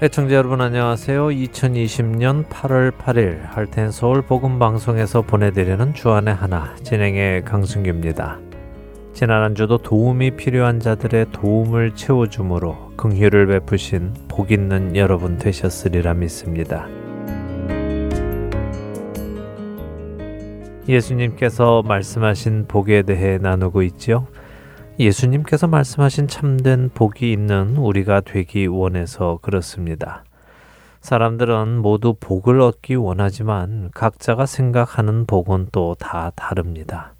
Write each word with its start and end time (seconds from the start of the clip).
애청자 0.00 0.36
여러분 0.36 0.60
안녕하세요. 0.60 1.26
2020년 1.26 2.46
8월 2.46 2.92
8일 2.92 3.40
할텐 3.42 3.90
서울 3.90 4.22
복음 4.22 4.60
방송에서 4.60 5.22
보내드리는 5.22 5.92
주안의 5.92 6.34
하나 6.36 6.76
진행의 6.84 7.44
강승규입니다. 7.44 8.38
지난 9.12 9.42
한 9.42 9.56
주도 9.56 9.76
도움이 9.76 10.36
필요한 10.36 10.78
자들의 10.78 11.32
도움을 11.32 11.96
채워줌으로 11.96 12.92
긍휼을 12.96 13.48
베푸신 13.48 14.14
복 14.28 14.52
있는 14.52 14.94
여러분 14.94 15.36
되셨으리라 15.36 16.14
믿습니다. 16.14 16.86
예수님께서 20.88 21.82
말씀하신 21.82 22.66
복에 22.68 23.02
대해 23.02 23.38
나누고 23.38 23.82
있지요. 23.82 24.28
예수님께서 24.98 25.68
말씀하신 25.68 26.26
참된 26.26 26.90
복이 26.92 27.30
있는 27.32 27.76
우리가 27.76 28.20
되기 28.20 28.66
원해서 28.66 29.38
그렇습니다. 29.42 30.24
사람들은 31.00 31.78
모두 31.78 32.14
복을 32.18 32.60
얻기 32.60 32.96
원하지만 32.96 33.90
각자가 33.94 34.46
생각하는 34.46 35.26
복은 35.26 35.68
또 35.70 35.94
다 35.94 36.30
다릅니다. 36.34 37.14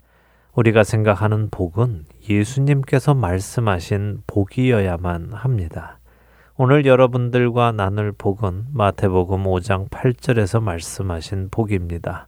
우리가 0.55 0.83
생각하는 0.83 1.50
복은 1.50 2.06
예수님께서 2.28 3.14
말씀하신 3.14 4.22
복이어야만 4.27 5.33
합니다. 5.33 5.98
오늘 6.56 6.84
여러분들과 6.84 7.70
나눌 7.70 8.10
복은 8.10 8.64
마태복음 8.72 9.45
5장 9.45 9.88
8절에서 9.88 10.60
말씀하신 10.60 11.50
복입니다. 11.52 12.27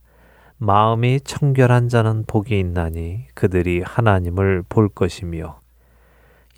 마음이 0.62 1.20
청결한 1.22 1.88
자는 1.88 2.24
복이 2.26 2.58
있나니 2.58 3.28
그들이 3.32 3.80
하나님을 3.80 4.62
볼 4.68 4.90
것이며 4.90 5.58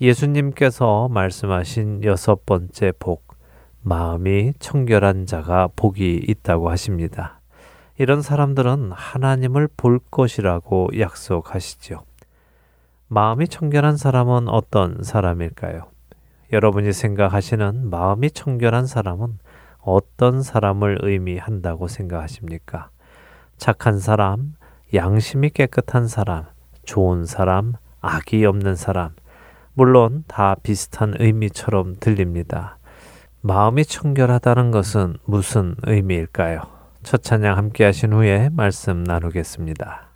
예수님께서 0.01 1.07
말씀하신 1.07 2.03
여섯 2.03 2.45
번째 2.45 2.91
복, 2.99 3.37
마음이 3.81 4.55
청결한 4.59 5.25
자가 5.25 5.69
복이 5.77 6.25
있다고 6.27 6.69
하십니다. 6.69 7.39
이런 7.97 8.21
사람들은 8.21 8.91
하나님을 8.91 9.69
볼 9.77 10.01
것이라고 10.11 10.89
약속하시죠. 10.99 12.03
마음이 13.07 13.47
청결한 13.47 13.95
사람은 13.95 14.49
어떤 14.49 15.01
사람일까요? 15.01 15.85
여러분이 16.51 16.91
생각하시는 16.91 17.89
마음이 17.89 18.31
청결한 18.31 18.85
사람은 18.85 19.37
어떤 19.79 20.41
사람을 20.41 20.99
의미한다고 21.03 21.87
생각하십니까? 21.87 22.89
착한 23.63 23.97
사람, 23.97 24.55
양심이 24.93 25.49
깨끗한 25.49 26.09
사람, 26.09 26.47
좋은 26.83 27.25
사람, 27.25 27.71
악이 28.01 28.43
없는 28.43 28.75
사람, 28.75 29.11
물론 29.73 30.25
다 30.27 30.57
비슷한 30.61 31.13
의미처럼 31.17 31.95
들립니다. 32.01 32.77
마음이 33.39 33.85
청결하다는 33.85 34.71
것은 34.71 35.15
무슨 35.23 35.75
의미일까요? 35.83 36.59
첫 37.03 37.23
찬양 37.23 37.55
함께 37.55 37.85
하신 37.85 38.11
후에 38.11 38.49
말씀 38.51 39.01
나누겠습니다. 39.05 40.09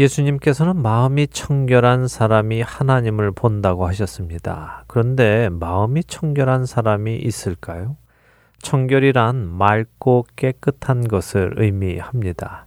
예수님께서는 0.00 0.80
마음이 0.80 1.26
청결한 1.28 2.08
사람이 2.08 2.62
하나님을 2.62 3.32
본다고 3.32 3.86
하셨습니다. 3.86 4.84
그런데 4.86 5.50
마음이 5.50 6.04
청결한 6.04 6.64
사람이 6.64 7.16
있을까요? 7.16 7.96
청결이란 8.62 9.46
맑고 9.46 10.26
깨끗한 10.36 11.06
것을 11.06 11.52
의미합니다. 11.56 12.66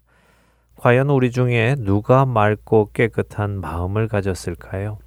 과연 0.78 1.10
우리 1.10 1.32
중에 1.32 1.76
누가 1.80 2.26
맑고 2.26 2.92
깨끗한 2.94 3.60
마음을 3.60 4.08
가졌을까요? 4.08 5.00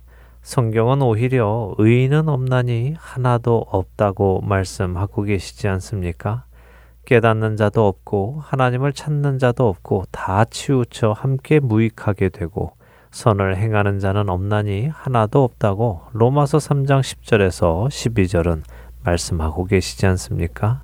성경은 0.42 1.02
오히려 1.02 1.74
의인은 1.78 2.28
없나니 2.28 2.96
하나도 2.98 3.66
없다고 3.68 4.40
말씀하고 4.40 5.22
계시지 5.22 5.68
않습니까? 5.68 6.44
깨닫는 7.06 7.56
자도 7.56 7.86
없고 7.86 8.40
하나님을 8.44 8.92
찾는 8.92 9.38
자도 9.38 9.68
없고 9.68 10.04
다 10.10 10.44
치우쳐 10.44 11.12
함께 11.12 11.60
무익하게 11.60 12.28
되고 12.28 12.72
선을 13.12 13.56
행하는 13.56 14.00
자는 14.00 14.28
없나니 14.28 14.88
하나도 14.88 15.42
없다고 15.44 16.02
로마서 16.12 16.58
3장 16.58 17.00
10절에서 17.00 17.88
12절은 17.88 18.62
말씀하고 19.04 19.64
계시지 19.64 20.04
않습니까? 20.06 20.82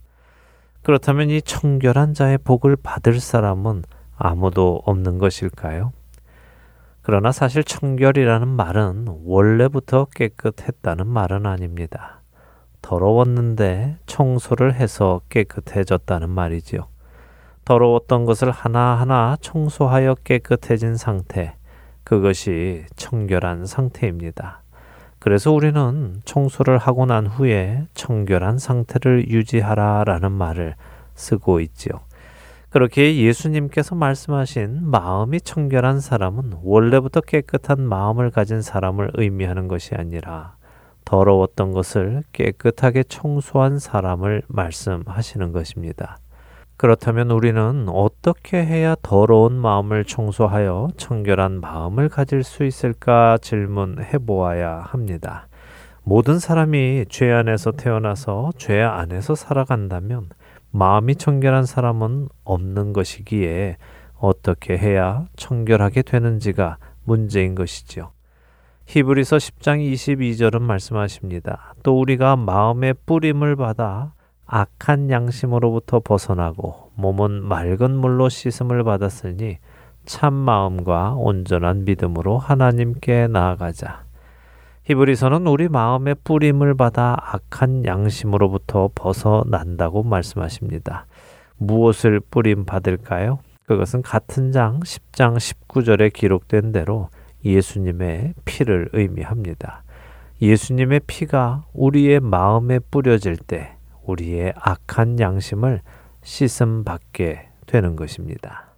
그렇다면 0.82 1.28
이 1.28 1.42
청결한 1.42 2.14
자의 2.14 2.38
복을 2.38 2.76
받을 2.76 3.20
사람은 3.20 3.82
아무도 4.16 4.80
없는 4.86 5.18
것일까요? 5.18 5.92
그러나 7.02 7.32
사실 7.32 7.64
청결이라는 7.64 8.46
말은 8.46 9.06
원래부터 9.24 10.06
깨끗했다는 10.14 11.08
말은 11.08 11.46
아닙니다. 11.46 12.21
더러웠는데 12.82 13.96
청소를 14.06 14.74
해서 14.74 15.20
깨끗해졌다는 15.28 16.28
말이지요. 16.28 16.88
더러웠던 17.64 18.24
것을 18.24 18.50
하나하나 18.50 19.36
청소하여 19.40 20.16
깨끗해진 20.24 20.96
상태, 20.96 21.54
그것이 22.04 22.84
청결한 22.96 23.66
상태입니다. 23.66 24.62
그래서 25.20 25.52
우리는 25.52 26.20
청소를 26.24 26.78
하고 26.78 27.06
난 27.06 27.28
후에 27.28 27.86
청결한 27.94 28.58
상태를 28.58 29.28
유지하라 29.28 30.02
라는 30.04 30.32
말을 30.32 30.74
쓰고 31.14 31.60
있지요. 31.60 32.00
그렇게 32.70 33.16
예수님께서 33.18 33.94
말씀하신 33.94 34.80
마음이 34.82 35.40
청결한 35.42 36.00
사람은 36.00 36.54
원래부터 36.62 37.20
깨끗한 37.20 37.82
마음을 37.86 38.30
가진 38.30 38.62
사람을 38.62 39.12
의미하는 39.14 39.68
것이 39.68 39.94
아니라 39.94 40.56
더러웠던 41.12 41.72
것을 41.72 42.22
깨끗하게 42.32 43.02
청소한 43.02 43.78
사람을 43.78 44.44
말씀하시는 44.48 45.52
것입니다. 45.52 46.16
그렇다면 46.78 47.30
우리는 47.30 47.86
어떻게 47.90 48.64
해야 48.64 48.96
더러운 49.02 49.52
마음을 49.52 50.06
청소하여 50.06 50.88
청결한 50.96 51.60
마음을 51.60 52.08
가질 52.08 52.42
수 52.42 52.64
있을까 52.64 53.36
질문해 53.42 54.20
보아야 54.26 54.86
합니다. 54.86 55.48
모든 56.02 56.38
사람이 56.38 57.04
죄 57.10 57.30
안에서 57.30 57.72
태어나서 57.72 58.52
죄 58.56 58.80
안에서 58.80 59.34
살아간다면 59.34 60.30
마음이 60.70 61.16
청결한 61.16 61.66
사람은 61.66 62.28
없는 62.44 62.94
것이기에 62.94 63.76
어떻게 64.16 64.78
해야 64.78 65.26
청결하게 65.36 66.02
되는지가 66.02 66.78
문제인 67.04 67.54
것이지요. 67.54 68.12
히브리서 68.92 69.38
10장 69.38 69.80
22절은 69.94 70.60
말씀하십니다. 70.60 71.72
또 71.82 71.98
우리가 71.98 72.36
마음의 72.36 72.96
뿌림을 73.06 73.56
받아 73.56 74.12
악한 74.44 75.08
양심으로부터 75.08 76.00
벗어나고 76.00 76.90
몸은 76.96 77.42
맑은 77.42 77.96
물로 77.96 78.28
씻음을 78.28 78.84
받았으니 78.84 79.56
참 80.04 80.34
마음과 80.34 81.14
온전한 81.14 81.86
믿음으로 81.86 82.36
하나님께 82.36 83.28
나아가자. 83.28 84.04
히브리서는 84.84 85.46
우리 85.46 85.70
마음의 85.70 86.16
뿌림을 86.22 86.74
받아 86.74 87.16
악한 87.18 87.86
양심으로부터 87.86 88.90
벗어난다고 88.94 90.02
말씀하십니다. 90.02 91.06
무엇을 91.56 92.20
뿌림 92.20 92.66
받을까요? 92.66 93.38
그것은 93.64 94.02
같은 94.02 94.52
장 94.52 94.80
10장 94.80 95.36
19절에 95.38 96.12
기록된 96.12 96.72
대로 96.72 97.08
예수님의 97.44 98.34
피를 98.44 98.88
의미합니다. 98.92 99.82
예수님의 100.40 101.00
피가 101.06 101.64
우리의 101.72 102.20
마음에 102.20 102.78
뿌려질 102.78 103.36
때 103.36 103.76
우리의 104.04 104.52
악한 104.56 105.20
양심을 105.20 105.80
씻음 106.22 106.84
받게 106.84 107.48
되는 107.66 107.96
것입니다. 107.96 108.71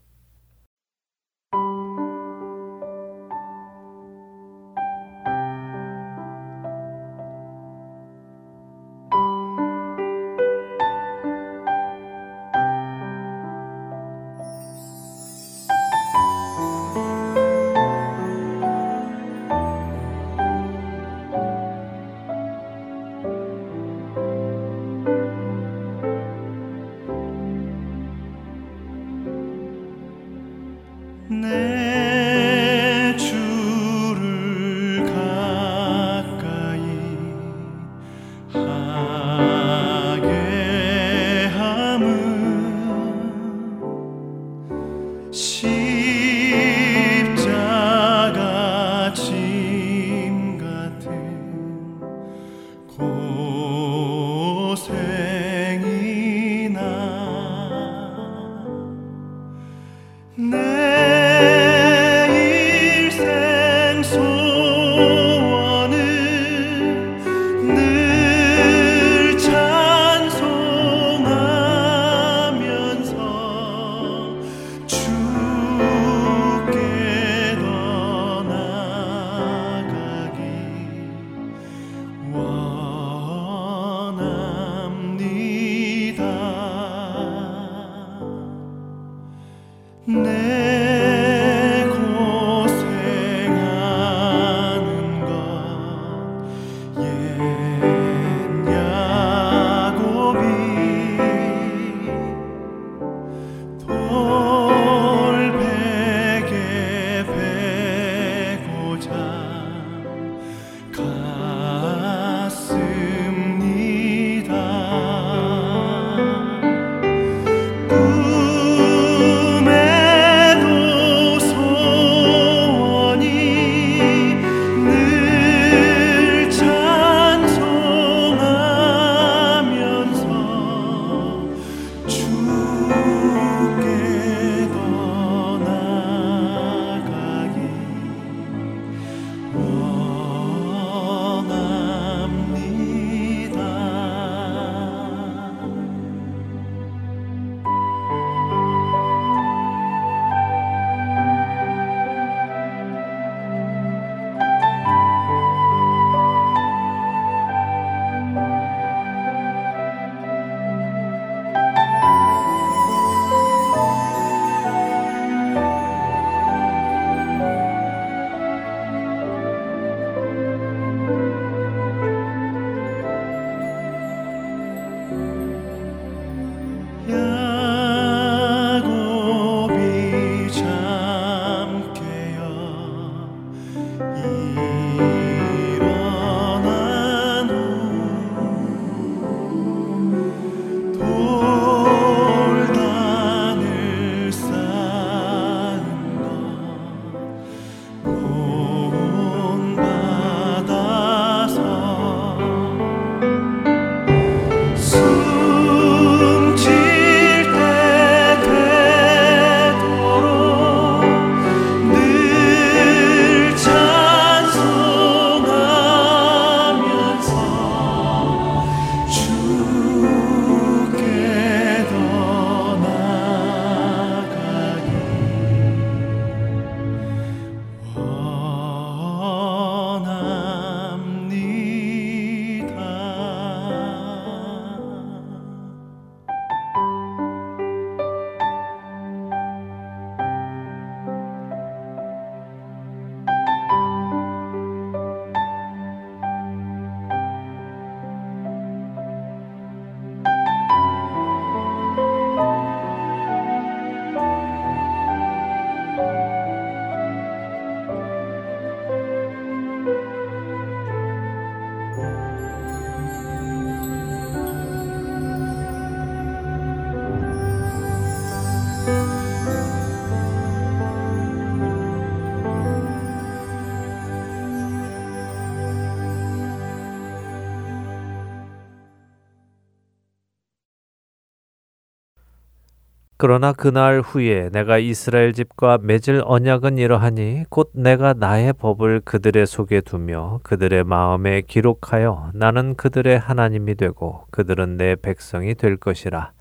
그러나 283.26 283.54
그날 283.54 284.02
후에 284.02 284.50
내가 284.52 284.76
이스라엘 284.76 285.32
집과 285.32 285.78
맺을 285.80 286.20
언약은 286.26 286.76
이러하니 286.76 287.44
곧 287.48 287.70
내가 287.72 288.12
나의 288.12 288.52
법을 288.52 289.00
그들의 289.00 289.46
속에 289.46 289.80
두며 289.80 290.40
그들의 290.42 290.84
마음에 290.84 291.40
기록하여 291.40 292.32
나는 292.34 292.74
그들의 292.74 293.18
하나님이 293.18 293.76
되고 293.76 294.26
그들은 294.30 294.76
내 294.76 294.94
백성이 294.94 295.54
될 295.54 295.78
것이라 295.78 296.32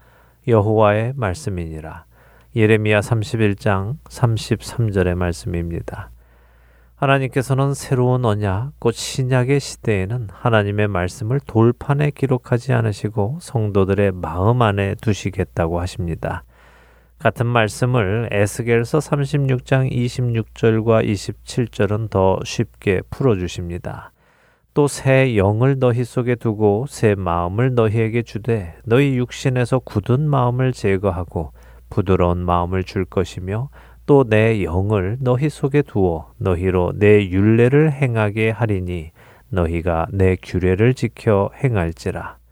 여호와의 0.46 1.14
말씀이니라 1.16 2.04
예레미야 2.54 3.00
31장 3.00 3.96
33절의 4.04 5.16
말씀입니다. 5.16 6.10
하나님께서는 6.96 7.74
새로운 7.74 8.26
언약, 8.26 8.74
곧 8.80 8.92
신약의 8.92 9.62
시대에는 9.62 10.28
하나님의 10.34 10.90
말씀을 10.90 11.40
돌판에 11.48 12.12
기록하지 12.12 12.74
않으시고 12.74 13.38
성도들의 13.40 14.12
마음 14.12 14.62
안에 14.62 14.96
두시겠다고 14.96 15.80
하십니다. 15.80 16.44
같은 17.24 17.46
말씀을 17.46 18.28
에스겔서 18.34 18.98
36장 18.98 19.90
26절과 19.90 21.08
27절은 21.10 22.10
더 22.10 22.38
쉽게 22.44 23.02
풀어 23.10 23.38
주십니다. 23.38 24.12
또 24.74 24.88
새 24.88 25.38
영을 25.38 25.80
너희 25.80 26.04
속에 26.04 26.36
두고 26.36 26.86
새 26.90 27.16
마음을 27.16 27.76
너희에게 27.76 28.24
주되 28.24 28.76
너희 28.84 29.16
육신에서 29.16 29.80
굳은 29.80 30.28
마음을 30.28 30.74
제거하고 30.74 31.54
부드러운 31.90 32.40
마음을 32.40 32.84
줄 32.84 33.06
것이며 33.06 33.70
또 34.06 34.26
내 34.28 34.62
영을 34.66 35.16
너희 35.22 35.48
속에 35.48 35.82
두어 35.82 36.34
너희로 36.40 36.92
내 36.98 37.30
윤례를 37.30 37.94
행하게 37.94 38.50
하리니 38.50 39.12
너희가 39.48 40.08
내 40.12 40.36
규례를 40.44 40.94
지켜 40.94 41.52
행할지라. 41.64 42.43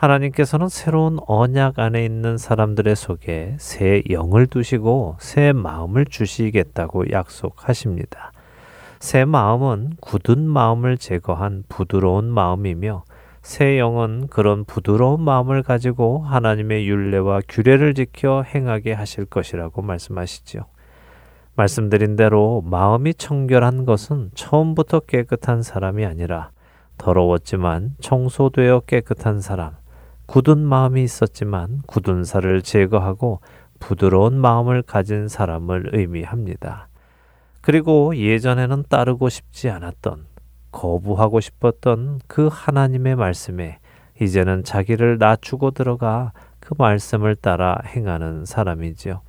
하나님께서는 0.00 0.70
새로운 0.70 1.18
언약 1.26 1.78
안에 1.78 2.02
있는 2.06 2.38
사람들의 2.38 2.96
속에 2.96 3.56
새 3.58 4.02
영을 4.08 4.46
두시고 4.46 5.16
새 5.20 5.52
마음을 5.52 6.06
주시겠다고 6.06 7.10
약속하십니다. 7.10 8.32
새 8.98 9.26
마음은 9.26 9.98
굳은 10.00 10.48
마음을 10.48 10.96
제거한 10.96 11.64
부드러운 11.68 12.24
마음이며 12.24 13.04
새 13.42 13.78
영은 13.78 14.28
그런 14.28 14.64
부드러운 14.64 15.20
마음을 15.20 15.62
가지고 15.62 16.20
하나님의 16.20 16.88
윤례와 16.88 17.42
규례를 17.46 17.92
지켜 17.92 18.42
행하게 18.42 18.94
하실 18.94 19.26
것이라고 19.26 19.82
말씀하시지요. 19.82 20.62
말씀드린 21.56 22.16
대로 22.16 22.62
마음이 22.64 23.12
청결한 23.12 23.84
것은 23.84 24.30
처음부터 24.34 25.00
깨끗한 25.00 25.62
사람이 25.62 26.06
아니라 26.06 26.52
더러웠지만 26.96 27.96
청소되어 28.00 28.80
깨끗한 28.80 29.40
사람, 29.40 29.79
굳은 30.30 30.58
마음이 30.58 31.02
있었지만 31.02 31.82
굳은 31.88 32.22
살을 32.22 32.62
제거하고 32.62 33.40
부드러운 33.80 34.40
마음을 34.40 34.80
가진 34.80 35.26
사람을 35.26 35.90
의미합니다. 35.92 36.86
그리고 37.60 38.16
예전에는 38.16 38.84
따르고 38.88 39.28
싶지 39.28 39.70
않았던 39.70 40.26
거부하고 40.70 41.40
싶었던 41.40 42.20
그 42.28 42.48
하나님의 42.48 43.16
말씀에 43.16 43.80
이제는 44.20 44.62
자기를 44.62 45.18
낮추고 45.18 45.72
들어가 45.72 46.32
그 46.60 46.76
말씀을 46.78 47.34
따라 47.34 47.78
행하는 47.84 48.44
사람이지요. 48.44 49.22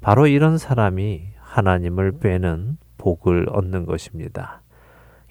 바로 0.00 0.28
이런 0.28 0.56
사람이 0.56 1.30
하나님을 1.40 2.20
빼는 2.20 2.78
복을 2.96 3.48
얻는 3.50 3.86
것입니다. 3.86 4.62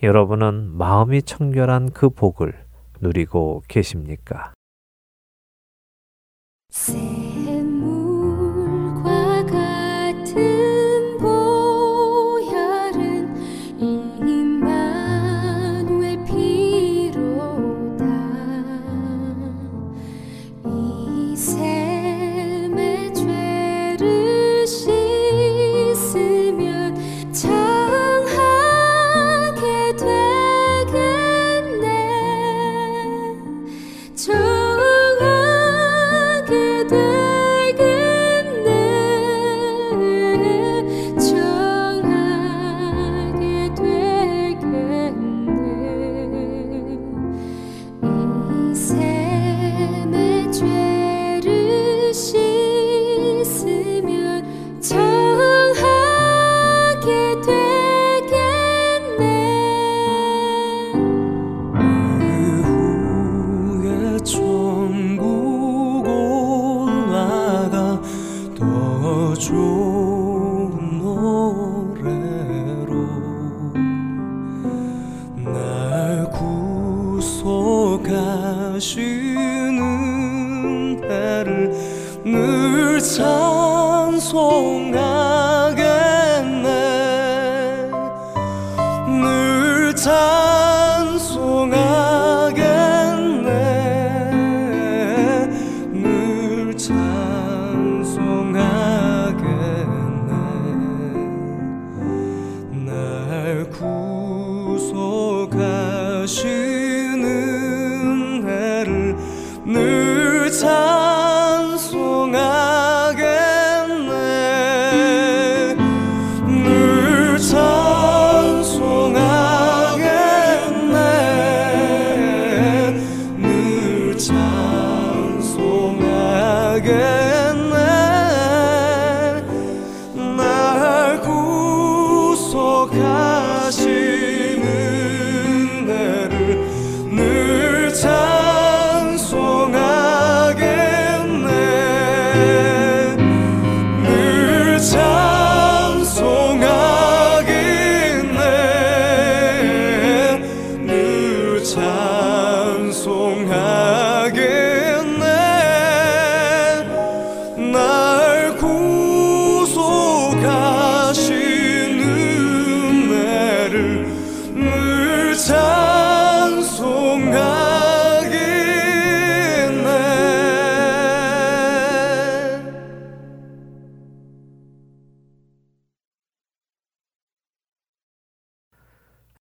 여러분은 0.04 0.76
마음이 0.78 1.22
청결한 1.22 1.92
그 1.94 2.10
복을 2.10 2.54
누리고 3.00 3.64
계십니까? 3.70 4.52
See. 6.70 7.27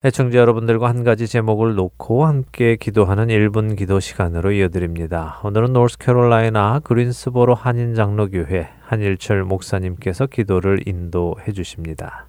애청자 0.06 0.38
여러분들과 0.38 0.88
한 0.88 1.02
가지 1.02 1.26
제목을 1.26 1.74
놓고 1.74 2.26
함께 2.26 2.76
기도하는 2.76 3.26
1분 3.26 3.76
기도 3.76 3.98
시간으로 3.98 4.52
이어드립니다. 4.52 5.40
오늘은 5.42 5.72
노스캐롤라이나 5.72 6.78
그린스보로 6.84 7.56
한인 7.56 7.96
장로교회 7.96 8.68
한일철 8.82 9.42
목사님께서 9.42 10.26
기도를 10.26 10.86
인도해 10.86 11.50
주십니다. 11.52 12.28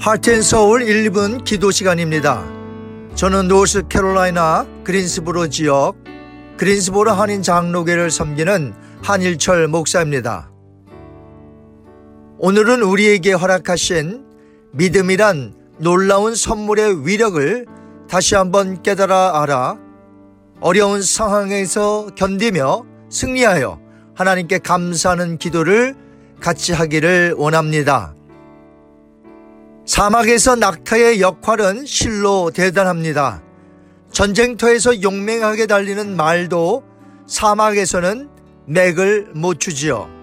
하트앤서울 0.00 0.86
1분 0.86 1.44
기도 1.44 1.70
시간입니다. 1.70 2.46
저는 3.14 3.46
노스캐롤라이나 3.48 4.66
그린스보로 4.84 5.50
지역 5.50 5.96
그린스보로 6.56 7.10
한인 7.10 7.42
장로교를 7.42 8.10
섬기는 8.10 8.72
한일철 9.02 9.68
목사입니다. 9.68 10.53
오늘은 12.38 12.82
우리에게 12.82 13.32
허락하신 13.32 14.24
믿음이란 14.72 15.54
놀라운 15.78 16.34
선물의 16.34 17.06
위력을 17.06 17.66
다시 18.08 18.34
한번 18.34 18.82
깨달아 18.82 19.40
알아 19.42 19.78
어려운 20.60 21.00
상황에서 21.00 22.06
견디며 22.16 22.84
승리하여 23.08 23.80
하나님께 24.16 24.58
감사하는 24.58 25.38
기도를 25.38 25.94
같이 26.40 26.72
하기를 26.72 27.34
원합니다. 27.36 28.14
사막에서 29.86 30.56
낙타의 30.56 31.20
역할은 31.20 31.86
실로 31.86 32.50
대단합니다. 32.50 33.42
전쟁터에서 34.10 35.02
용맹하게 35.02 35.66
달리는 35.66 36.16
말도 36.16 36.82
사막에서는 37.26 38.28
맥을 38.66 39.28
못 39.34 39.60
추지요. 39.60 40.13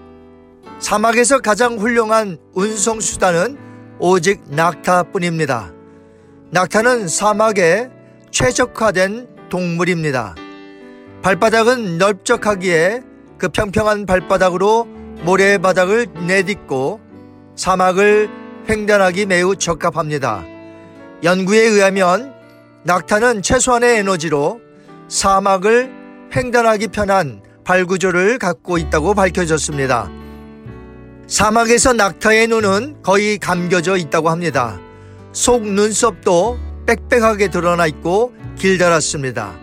사막에서 0.82 1.38
가장 1.38 1.78
훌륭한 1.78 2.38
운송수단은 2.54 3.56
오직 4.00 4.42
낙타뿐입니다. 4.48 5.72
낙타는 6.50 7.06
사막에 7.06 7.88
최적화된 8.32 9.28
동물입니다. 9.48 10.34
발바닥은 11.22 11.98
넓적하기에 11.98 13.02
그 13.38 13.48
평평한 13.48 14.06
발바닥으로 14.06 14.86
모래바닥을 15.22 16.08
내딛고 16.26 17.00
사막을 17.54 18.28
횡단하기 18.68 19.26
매우 19.26 19.54
적합합니다. 19.54 20.44
연구에 21.22 21.60
의하면 21.60 22.34
낙타는 22.82 23.42
최소한의 23.42 23.98
에너지로 23.98 24.60
사막을 25.08 25.92
횡단하기 26.34 26.88
편한 26.88 27.40
발구조를 27.64 28.38
갖고 28.38 28.78
있다고 28.78 29.14
밝혀졌습니다. 29.14 30.21
사막에서 31.26 31.92
낙타의 31.92 32.48
눈은 32.48 33.02
거의 33.02 33.38
감겨져 33.38 33.96
있다고 33.96 34.28
합니다. 34.30 34.78
속 35.32 35.66
눈썹도 35.66 36.58
빽빽하게 36.86 37.48
드러나 37.48 37.86
있고 37.86 38.34
길다랗습니다. 38.58 39.54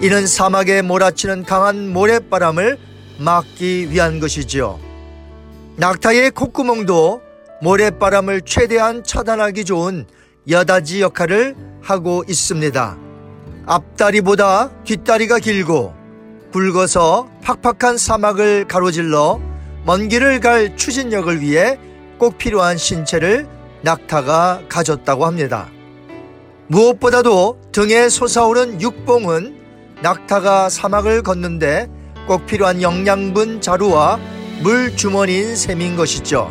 이는 0.00 0.26
사막에 0.26 0.82
몰아치는 0.82 1.44
강한 1.44 1.92
모래바람을 1.92 2.78
막기 3.18 3.90
위한 3.90 4.20
것이지요. 4.20 4.78
낙타의 5.76 6.30
콧구멍도 6.30 7.22
모래바람을 7.62 8.42
최대한 8.42 9.02
차단하기 9.02 9.64
좋은 9.64 10.06
여다지 10.48 11.02
역할을 11.02 11.56
하고 11.82 12.24
있습니다. 12.28 12.96
앞다리보다 13.66 14.70
뒷다리가 14.84 15.38
길고 15.40 15.94
굵어서 16.52 17.28
팍팍한 17.42 17.98
사막을 17.98 18.66
가로질러 18.66 19.40
먼 19.86 20.08
길을 20.08 20.40
갈 20.40 20.76
추진력을 20.76 21.40
위해 21.40 21.78
꼭 22.18 22.38
필요한 22.38 22.76
신체를 22.76 23.46
낙타가 23.82 24.62
가졌다고 24.68 25.24
합니다. 25.24 25.68
무엇보다도 26.66 27.60
등에 27.70 28.08
솟아오른 28.08 28.80
육봉은 28.80 29.54
낙타가 30.02 30.70
사막을 30.70 31.22
걷는데 31.22 31.88
꼭 32.26 32.46
필요한 32.46 32.82
영양분 32.82 33.60
자루와 33.60 34.18
물 34.64 34.96
주머니인 34.96 35.54
셈인 35.54 35.94
것이죠. 35.94 36.50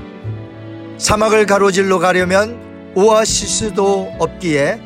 사막을 0.97 1.45
가로질러 1.45 1.99
가려면 1.99 2.93
오아시스도 2.95 4.13
없기에 4.17 4.79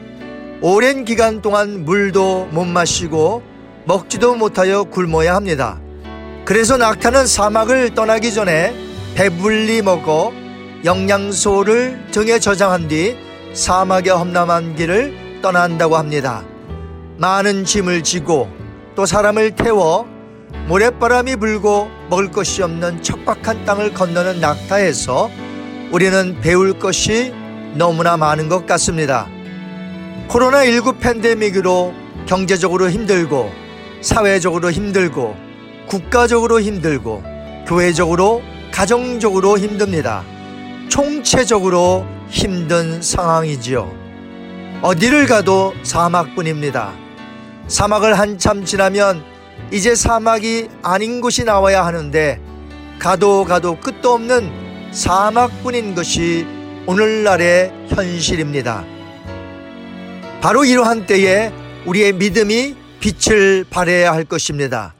오랜 0.61 1.05
기간 1.05 1.43
동안 1.43 1.85
물도 1.85 2.47
못 2.49 2.65
마시고 2.65 3.43
먹지도 3.85 4.33
못하여 4.33 4.85
굶어야 4.85 5.35
합니다. 5.35 5.79
그래서 6.49 6.77
낙타는 6.77 7.27
사막을 7.27 7.93
떠나기 7.93 8.33
전에 8.33 8.73
배불리 9.13 9.83
먹어 9.83 10.33
영양소를 10.83 12.07
등에 12.09 12.39
저장한 12.39 12.87
뒤 12.87 13.15
사막의 13.53 14.11
험난한 14.11 14.75
길을 14.75 15.41
떠난다고 15.43 15.95
합니다. 15.95 16.43
많은 17.17 17.65
짐을 17.65 18.01
지고 18.01 18.49
또 18.95 19.05
사람을 19.05 19.51
태워 19.51 20.07
모래바람이 20.67 21.35
불고 21.35 21.87
먹을 22.09 22.31
것이 22.31 22.63
없는 22.63 23.03
척박한 23.03 23.65
땅을 23.65 23.93
건너는 23.93 24.39
낙타에서 24.39 25.29
우리는 25.91 26.41
배울 26.41 26.79
것이 26.79 27.31
너무나 27.75 28.17
많은 28.17 28.49
것 28.49 28.65
같습니다. 28.65 29.27
코로나19 30.29 30.99
팬데믹으로 30.99 31.93
경제적으로 32.25 32.89
힘들고 32.89 33.51
사회적으로 34.01 34.71
힘들고 34.71 35.48
국가적으로 35.89 36.61
힘들고 36.61 37.23
교회적으로 37.67 38.43
가정적으로 38.71 39.57
힘듭니다. 39.57 40.23
총체적으로 40.87 42.05
힘든 42.29 43.01
상황이지요. 43.01 43.91
어디를 44.83 45.25
가도 45.25 45.73
사막뿐입니다. 45.81 46.93
사막을 47.67 48.17
한참 48.17 48.65
지나면 48.65 49.23
이제 49.71 49.95
사막이 49.95 50.69
아닌 50.83 51.21
곳이 51.21 51.43
나와야 51.43 51.83
하는데 51.83 52.39
가도 52.99 53.43
가도 53.43 53.79
끝도 53.79 54.13
없는 54.13 54.91
사막뿐인 54.91 55.95
것이 55.95 56.45
오늘날의 56.85 57.73
현실입니다. 57.89 58.85
바로 60.39 60.65
이러한 60.65 61.07
때에 61.07 61.51
우리의 61.85 62.13
믿음이 62.13 62.75
빛을 62.99 63.65
발해야 63.69 64.13
할 64.13 64.23
것입니다. 64.23 64.93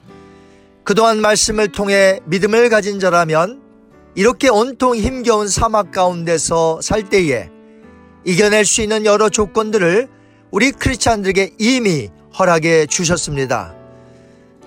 그동안 0.90 1.22
말씀을 1.22 1.68
통해 1.68 2.20
믿음을 2.26 2.68
가진 2.70 3.00
자라면 3.00 3.62
이렇게 4.16 4.50
온통 4.50 4.96
힘겨운 4.96 5.48
사막 5.48 5.92
가운데서 5.92 6.82
살 6.82 7.08
때에 7.08 7.52
이겨낼 8.26 8.66
수 8.66 8.82
있는 8.82 9.06
여러 9.06 9.30
조건들을 9.30 10.08
우리 10.50 10.72
크리스찬들에게 10.72 11.58
이미 11.60 12.10
허락해 12.40 12.88
주셨습니다. 12.88 13.76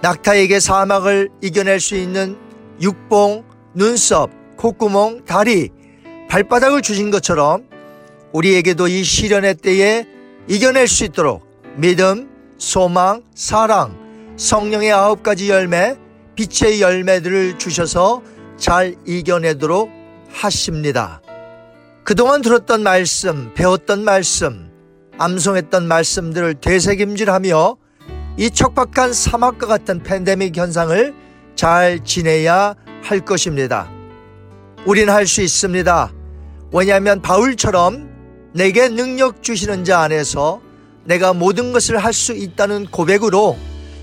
낙타에게 0.01 0.61
사막을 0.61 1.29
이겨낼 1.41 1.81
수 1.81 1.97
있는 1.97 2.37
육봉, 2.81 3.43
눈썹, 3.75 4.31
콧구멍, 4.57 5.25
다리, 5.25 5.71
발바닥을 6.29 6.83
주신 6.83 7.11
것처럼 7.11 7.65
우리에게도 8.31 8.87
이 8.87 9.03
시련의 9.03 9.57
때에 9.57 10.07
이겨낼 10.47 10.87
수 10.87 11.03
있도록 11.03 11.45
믿음, 11.75 12.31
소망, 12.59 13.25
사랑, 13.35 13.99
성령의 14.37 14.93
아홉 14.93 15.25
가지 15.25 15.51
열매, 15.51 15.97
빛의 16.35 16.81
열매들을 16.81 17.59
주셔서 17.59 18.23
잘 18.57 18.95
이겨내도록 19.07 19.91
하십니다. 20.31 21.21
그동안 22.05 22.43
들었던 22.43 22.83
말씀, 22.83 23.53
배웠던 23.55 24.05
말씀, 24.05 24.71
암송했던 25.19 25.87
말씀들을 25.87 26.55
되새김질하며 26.55 27.77
이 28.39 28.51
척박한 28.51 29.13
사막과 29.13 29.67
같은 29.67 30.03
팬데믹 30.03 30.57
현상을 30.57 31.15
잘 31.55 32.03
지내야 32.03 32.75
할 33.03 33.21
것입니다. 33.21 33.91
우린 34.87 35.11
할 35.11 35.27
수 35.27 35.43
있습니다. 35.43 36.13
왜냐하면 36.73 37.21
바울처럼 37.21 38.11
내게 38.55 38.89
능력 38.89 39.43
주시는 39.43 39.85
자 39.85 40.01
안에서 40.01 40.61
내가 41.05 41.33
모든 41.35 41.73
것을 41.73 41.99
할 41.99 42.13
수 42.13 42.33
있다는 42.33 42.87
고백으로 42.87 43.57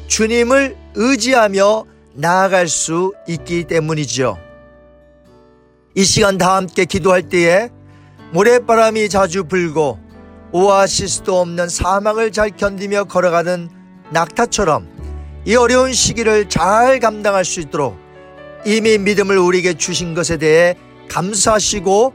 주님을 0.07 0.77
의지하며 0.95 1.85
나아갈 2.13 2.67
수 2.67 3.13
있기 3.27 3.65
때문이지요. 3.65 4.37
이 5.95 6.03
시간 6.03 6.37
다 6.37 6.55
함께 6.55 6.85
기도할 6.85 7.23
때에 7.23 7.69
모래바람이 8.31 9.09
자주 9.09 9.43
불고 9.43 9.99
오아시스도 10.51 11.39
없는 11.39 11.69
사막을 11.69 12.31
잘 12.31 12.49
견디며 12.49 13.05
걸어가는 13.05 13.69
낙타처럼 14.11 14.87
이 15.45 15.55
어려운 15.55 15.93
시기를 15.93 16.49
잘 16.49 16.99
감당할 16.99 17.45
수 17.45 17.59
있도록 17.59 17.97
이미 18.65 18.97
믿음을 18.97 19.37
우리에게 19.37 19.75
주신 19.75 20.13
것에 20.13 20.37
대해 20.37 20.75
감사하시고 21.09 22.13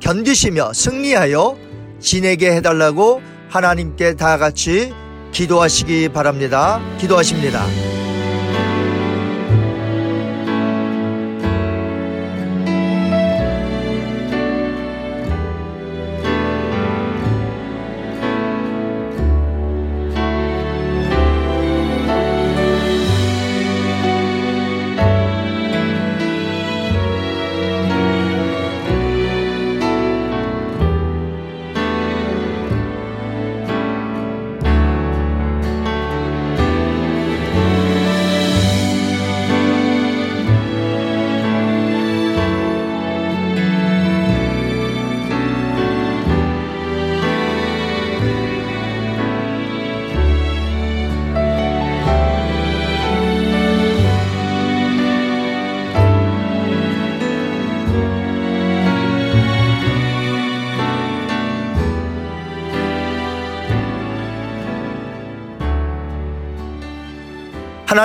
견디시며 0.00 0.72
승리하여 0.72 1.56
지내게 2.00 2.52
해달라고 2.56 3.20
하나님께 3.48 4.14
다 4.14 4.38
같이 4.38 4.92
기도하시기 5.32 6.10
바랍니다. 6.10 6.80
기도하십니다. 6.98 7.97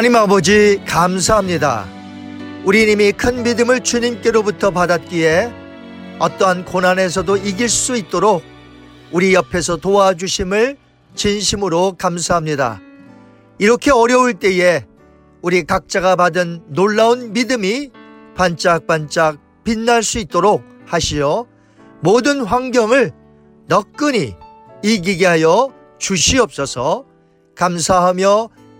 하나님 0.04 0.18
아버지 0.18 0.82
감사합니다. 0.86 1.88
우리 2.66 2.92
이미 2.92 3.14
큰 3.14 3.42
믿음을 3.42 3.80
주님께로부터 3.80 4.72
받았기에 4.72 5.54
어떠한 6.20 6.66
고난에서도 6.66 7.38
이길 7.38 7.70
수 7.70 7.96
있도록 7.96 8.44
우리 9.14 9.34
옆에서 9.34 9.78
도와주심을 9.78 10.76
진심으로 11.16 11.96
감사합니다. 11.98 12.82
이렇게 13.60 13.92
어려울 13.92 14.34
때에 14.34 14.86
우리 15.42 15.64
각자가 15.64 16.18
받은 16.18 16.64
놀라운 16.68 17.32
믿음이 17.32 17.92
반짝반짝 18.36 19.38
빛날 19.64 20.04
수 20.04 20.20
있도록 20.20 20.66
하시어 20.86 21.46
모든 22.02 22.42
환경을 22.42 23.14
너끈히 23.68 24.36
이기게 24.84 25.26
하여 25.26 25.70
주시옵소서 25.98 27.06
감사하며 27.56 28.50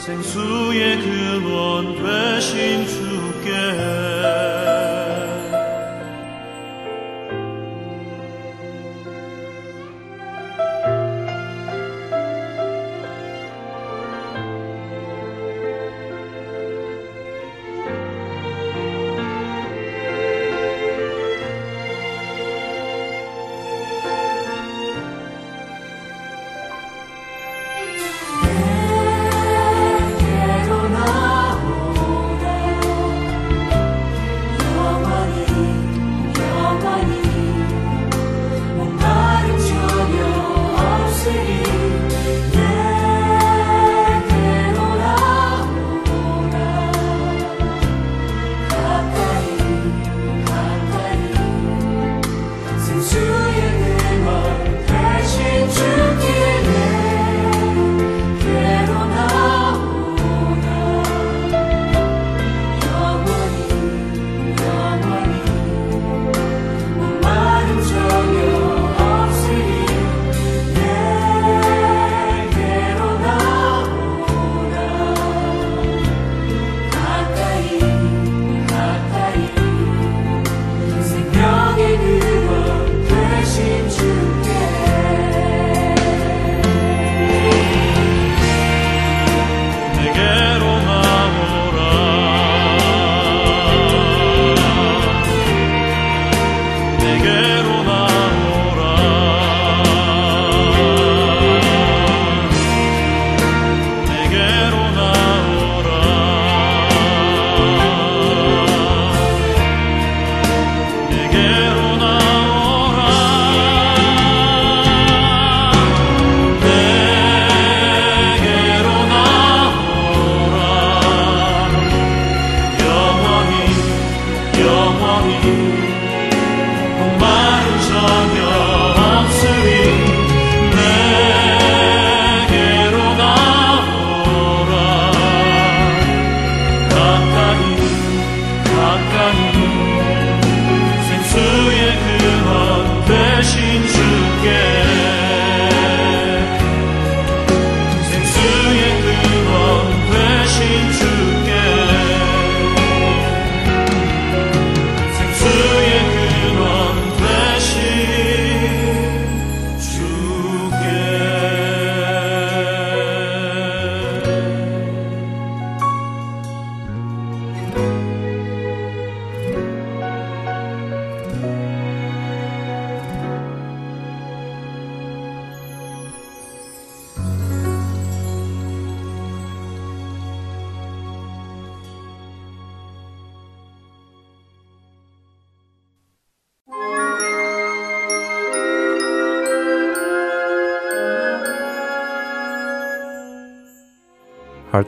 생수의 0.00 0.98
근원 0.98 1.94
되신 1.94 2.86
주께. 2.86 4.19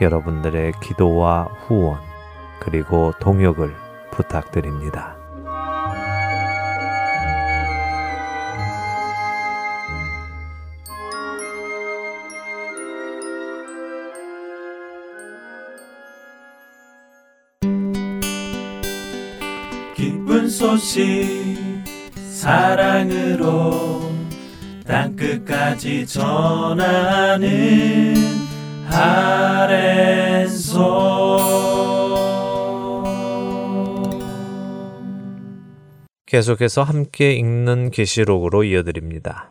여러분들의 0.00 0.72
기도와 0.82 1.44
후원 1.66 2.00
그리고 2.60 3.12
동역을 3.20 3.74
부탁드립니다. 4.10 5.16
기쁜 19.94 20.48
소식 20.48 21.04
사랑으로 22.14 24.10
땅 24.84 25.14
끝까지 25.14 26.06
전하는 26.06 27.42
계속해서 36.32 36.82
함께 36.82 37.32
읽는 37.34 37.90
계시록으로 37.90 38.64
이어드립니다. 38.64 39.50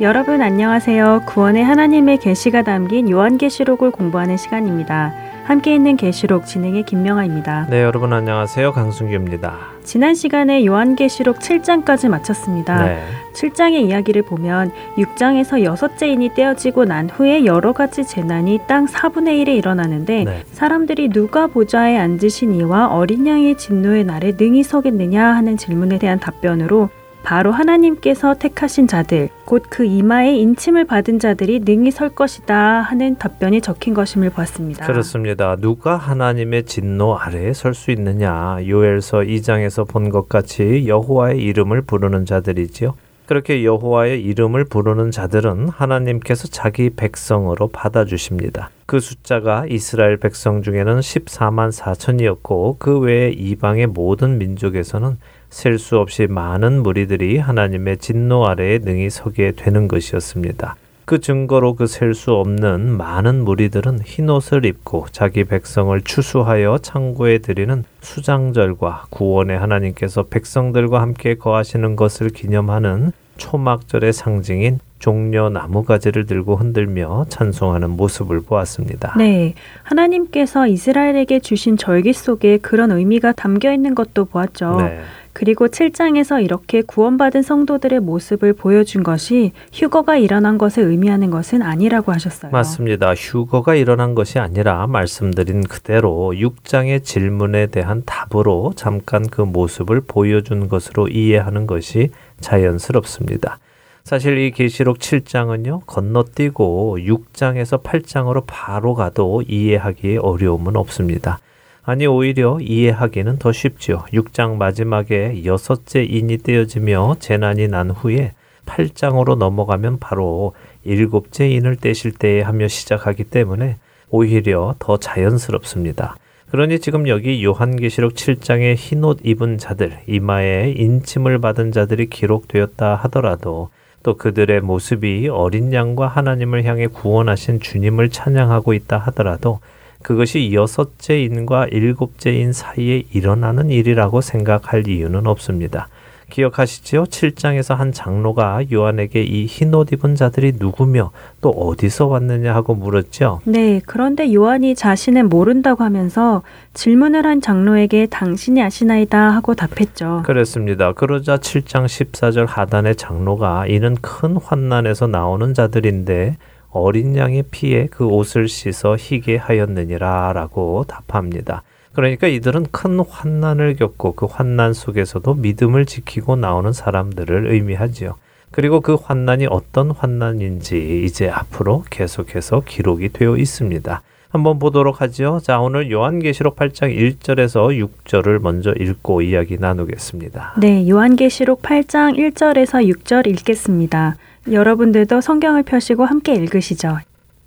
여러분 0.00 0.42
안녕하세요. 0.42 1.22
구원의 1.26 1.62
하나님의 1.62 2.18
계시가 2.18 2.62
담긴 2.62 3.08
요한계시록을 3.08 3.92
공부하는 3.92 4.36
시간입니다. 4.36 5.14
함께 5.44 5.72
있는 5.72 5.96
계시록 5.96 6.46
진행의 6.46 6.82
김명아입니다. 6.82 7.68
네, 7.70 7.80
여러분 7.82 8.12
안녕하세요. 8.12 8.72
강순규입니다. 8.72 9.56
지난 9.84 10.16
시간에 10.16 10.66
요한계시록 10.66 11.38
7장까지 11.38 12.08
마쳤습니다. 12.08 12.86
네. 12.86 13.02
7장의 13.34 13.82
이야기를 13.82 14.22
보면 14.22 14.72
6장에서 14.96 15.62
여섯째 15.62 16.08
인이 16.08 16.34
떼어지고 16.34 16.86
난 16.86 17.08
후에 17.08 17.44
여러 17.44 17.72
가지 17.72 18.04
재난이 18.04 18.62
땅 18.66 18.86
4분의 18.86 19.44
1에 19.44 19.56
일어나는데 19.56 20.24
네. 20.24 20.42
사람들이 20.50 21.10
누가 21.10 21.46
보좌에 21.46 21.96
앉으신 21.96 22.52
이와 22.56 22.88
어린 22.88 23.28
양의 23.28 23.56
진노의 23.58 24.04
날에 24.04 24.32
능히 24.36 24.64
서겠느냐 24.64 25.24
하는 25.24 25.56
질문에 25.56 25.98
대한 25.98 26.18
답변으로 26.18 26.90
바로 27.24 27.50
하나님께서 27.52 28.34
택하신 28.34 28.86
자들, 28.86 29.30
곧 29.46 29.64
그 29.70 29.84
이마에 29.84 30.36
인침을 30.36 30.84
받은 30.84 31.18
자들이 31.18 31.60
능히 31.60 31.90
설 31.90 32.10
것이다 32.10 32.54
하는 32.82 33.16
답변이 33.16 33.60
적힌 33.60 33.94
것임을 33.94 34.30
보았습니다. 34.30 34.86
그렇습니다. 34.86 35.56
누가 35.56 35.96
하나님의 35.96 36.64
진노 36.66 37.16
아래에 37.16 37.52
설 37.54 37.74
수 37.74 37.90
있느냐? 37.90 38.58
요엘서 38.66 39.20
2장에서 39.20 39.88
본 39.88 40.10
것 40.10 40.28
같이 40.28 40.84
여호와의 40.86 41.42
이름을 41.42 41.80
부르는 41.82 42.26
자들이지요. 42.26 42.94
그렇게 43.26 43.64
여호와의 43.64 44.22
이름을 44.22 44.66
부르는 44.66 45.10
자들은 45.10 45.70
하나님께서 45.70 46.46
자기 46.48 46.90
백성으로 46.90 47.68
받아주십니다. 47.68 48.68
그 48.84 49.00
숫자가 49.00 49.64
이스라엘 49.70 50.18
백성 50.18 50.60
중에는 50.62 51.00
14만 51.00 51.72
4천이었고 51.72 52.78
그 52.78 52.98
외에 52.98 53.30
이방의 53.30 53.86
모든 53.86 54.36
민족에서는 54.36 55.16
셀 55.54 55.78
수 55.78 55.98
없이 55.98 56.26
많은 56.26 56.82
무리들이 56.82 57.38
하나님의 57.38 57.98
진노 57.98 58.44
아래에 58.44 58.78
능히 58.78 59.08
서게 59.08 59.52
되는 59.52 59.86
것이었습니다. 59.86 60.74
그 61.04 61.20
증거로 61.20 61.76
그 61.76 61.86
셀 61.86 62.12
수 62.14 62.32
없는 62.32 62.96
많은 62.96 63.44
무리들은 63.44 64.00
흰 64.00 64.28
옷을 64.30 64.64
입고 64.64 65.06
자기 65.12 65.44
백성을 65.44 65.98
추수하여 66.00 66.78
창고에 66.78 67.38
드리는 67.38 67.84
수장절과 68.00 69.06
구원의 69.10 69.56
하나님께서 69.56 70.24
백성들과 70.24 71.00
함께 71.00 71.36
거하시는 71.36 71.94
것을 71.94 72.30
기념하는 72.30 73.12
초막절의 73.36 74.12
상징인 74.12 74.80
종려 75.04 75.50
나무 75.50 75.84
가지를 75.84 76.24
들고 76.24 76.56
흔들며 76.56 77.26
찬송하는 77.28 77.90
모습을 77.90 78.40
보았습니다. 78.40 79.12
네, 79.18 79.52
하나님께서 79.82 80.66
이스라엘에게 80.66 81.40
주신 81.40 81.76
절기 81.76 82.14
속에 82.14 82.56
그런 82.56 82.90
의미가 82.90 83.32
담겨 83.32 83.70
있는 83.70 83.94
것도 83.94 84.24
보았죠. 84.24 84.76
네. 84.80 85.00
그리고 85.34 85.68
7장에서 85.68 86.42
이렇게 86.42 86.80
구원받은 86.80 87.42
성도들의 87.42 88.00
모습을 88.00 88.54
보여준 88.54 89.02
것이 89.02 89.52
휴거가 89.74 90.16
일어난 90.16 90.56
것을 90.56 90.84
의미하는 90.84 91.28
것은 91.28 91.60
아니라고 91.60 92.10
하셨어요. 92.10 92.50
맞습니다. 92.50 93.14
휴거가 93.14 93.74
일어난 93.74 94.14
것이 94.14 94.38
아니라 94.38 94.86
말씀드린 94.86 95.64
그대로 95.64 96.32
6장의 96.34 97.04
질문에 97.04 97.66
대한 97.66 98.04
답으로 98.06 98.72
잠깐 98.74 99.26
그 99.26 99.42
모습을 99.42 100.00
보여준 100.00 100.70
것으로 100.70 101.08
이해하는 101.08 101.66
것이 101.66 102.08
자연스럽습니다. 102.40 103.58
사실 104.04 104.36
이 104.36 104.50
계시록 104.50 104.98
7장은요, 104.98 105.86
건너뛰고 105.86 106.98
6장에서 106.98 107.82
8장으로 107.82 108.44
바로 108.46 108.94
가도 108.94 109.42
이해하기에 109.48 110.18
어려움은 110.18 110.76
없습니다. 110.76 111.38
아니, 111.82 112.06
오히려 112.06 112.58
이해하기는 112.60 113.38
더 113.38 113.50
쉽죠. 113.50 114.04
6장 114.12 114.56
마지막에 114.56 115.46
여섯째 115.46 116.04
인이 116.04 116.36
떼어지며 116.36 117.16
재난이 117.18 117.68
난 117.68 117.88
후에 117.90 118.34
8장으로 118.66 119.38
넘어가면 119.38 120.00
바로 120.00 120.52
일곱째 120.84 121.48
인을 121.48 121.76
떼실 121.76 122.12
때에 122.12 122.42
하며 122.42 122.68
시작하기 122.68 123.24
때문에 123.24 123.78
오히려 124.10 124.74
더 124.80 124.98
자연스럽습니다. 124.98 126.16
그러니 126.50 126.78
지금 126.78 127.08
여기 127.08 127.42
요한계시록 127.42 128.12
7장의 128.12 128.76
흰 128.76 129.02
옷 129.02 129.20
입은 129.24 129.56
자들, 129.56 130.00
이마에 130.06 130.74
인침을 130.76 131.38
받은 131.38 131.72
자들이 131.72 132.10
기록되었다 132.10 132.96
하더라도 132.96 133.70
또 134.04 134.16
그들의 134.16 134.60
모습이 134.60 135.28
어린 135.28 135.72
양과 135.72 136.06
하나님을 136.06 136.64
향해 136.64 136.86
구원하신 136.86 137.58
주님을 137.58 138.10
찬양하고 138.10 138.74
있다 138.74 138.98
하더라도 138.98 139.58
그것이 140.02 140.52
여섯째 140.52 141.22
인과 141.22 141.66
일곱째 141.68 142.30
인 142.30 142.52
사이에 142.52 143.04
일어나는 143.12 143.70
일이라고 143.70 144.20
생각할 144.20 144.86
이유는 144.86 145.26
없습니다. 145.26 145.88
기억하시지요? 146.34 147.04
7장에서 147.04 147.76
한 147.76 147.92
장로가 147.92 148.62
요한에게 148.72 149.22
이 149.22 149.46
흰 149.46 149.72
옷 149.72 149.92
입은 149.92 150.16
자들이 150.16 150.54
누구며 150.58 151.12
또 151.40 151.50
어디서 151.50 152.06
왔느냐 152.06 152.52
하고 152.54 152.74
물었죠. 152.74 153.40
네, 153.44 153.80
그런데 153.86 154.34
요한이 154.34 154.74
자신은 154.74 155.28
모른다고 155.28 155.84
하면서 155.84 156.42
질문을 156.74 157.24
한 157.24 157.40
장로에게 157.40 158.06
당신이 158.06 158.60
아시나이다 158.62 159.30
하고 159.30 159.54
답했죠. 159.54 160.22
그렇습니다. 160.26 160.92
그러자 160.92 161.36
7장 161.36 161.86
14절 161.86 162.46
하단의 162.48 162.96
장로가 162.96 163.66
이는 163.68 163.94
큰 164.00 164.36
환난에서 164.36 165.06
나오는 165.06 165.54
자들인데 165.54 166.36
어린 166.70 167.16
양의 167.16 167.44
피에 167.52 167.86
그 167.86 168.06
옷을 168.06 168.48
씻어 168.48 168.96
희게 168.98 169.36
하였느니라 169.36 170.32
라고 170.32 170.84
답합니다. 170.88 171.62
그러니까 171.94 172.26
이들은 172.26 172.66
큰 172.70 173.00
환난을 173.00 173.76
겪고 173.76 174.14
그 174.14 174.26
환난 174.26 174.72
속에서도 174.72 175.34
믿음을 175.34 175.86
지키고 175.86 176.36
나오는 176.36 176.72
사람들을 176.72 177.50
의미하지요. 177.50 178.16
그리고 178.50 178.80
그 178.80 178.94
환난이 178.94 179.46
어떤 179.50 179.90
환난인지 179.90 181.04
이제 181.04 181.28
앞으로 181.28 181.84
계속해서 181.90 182.62
기록이 182.66 183.08
되어 183.08 183.36
있습니다. 183.36 184.02
한번 184.28 184.58
보도록 184.58 185.00
하죠. 185.00 185.38
자, 185.40 185.60
오늘 185.60 185.92
요한계시록 185.92 186.56
8장 186.56 186.96
1절에서 186.96 187.88
6절을 188.04 188.40
먼저 188.40 188.72
읽고 188.72 189.22
이야기 189.22 189.58
나누겠습니다. 189.58 190.54
네, 190.58 190.88
요한계시록 190.88 191.62
8장 191.62 192.16
1절에서 192.18 192.84
6절 192.92 193.28
읽겠습니다. 193.28 194.16
여러분들도 194.50 195.20
성경을 195.20 195.62
펴시고 195.62 196.04
함께 196.04 196.34
읽으시죠. 196.34 196.98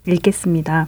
읽겠습니다. 0.08 0.88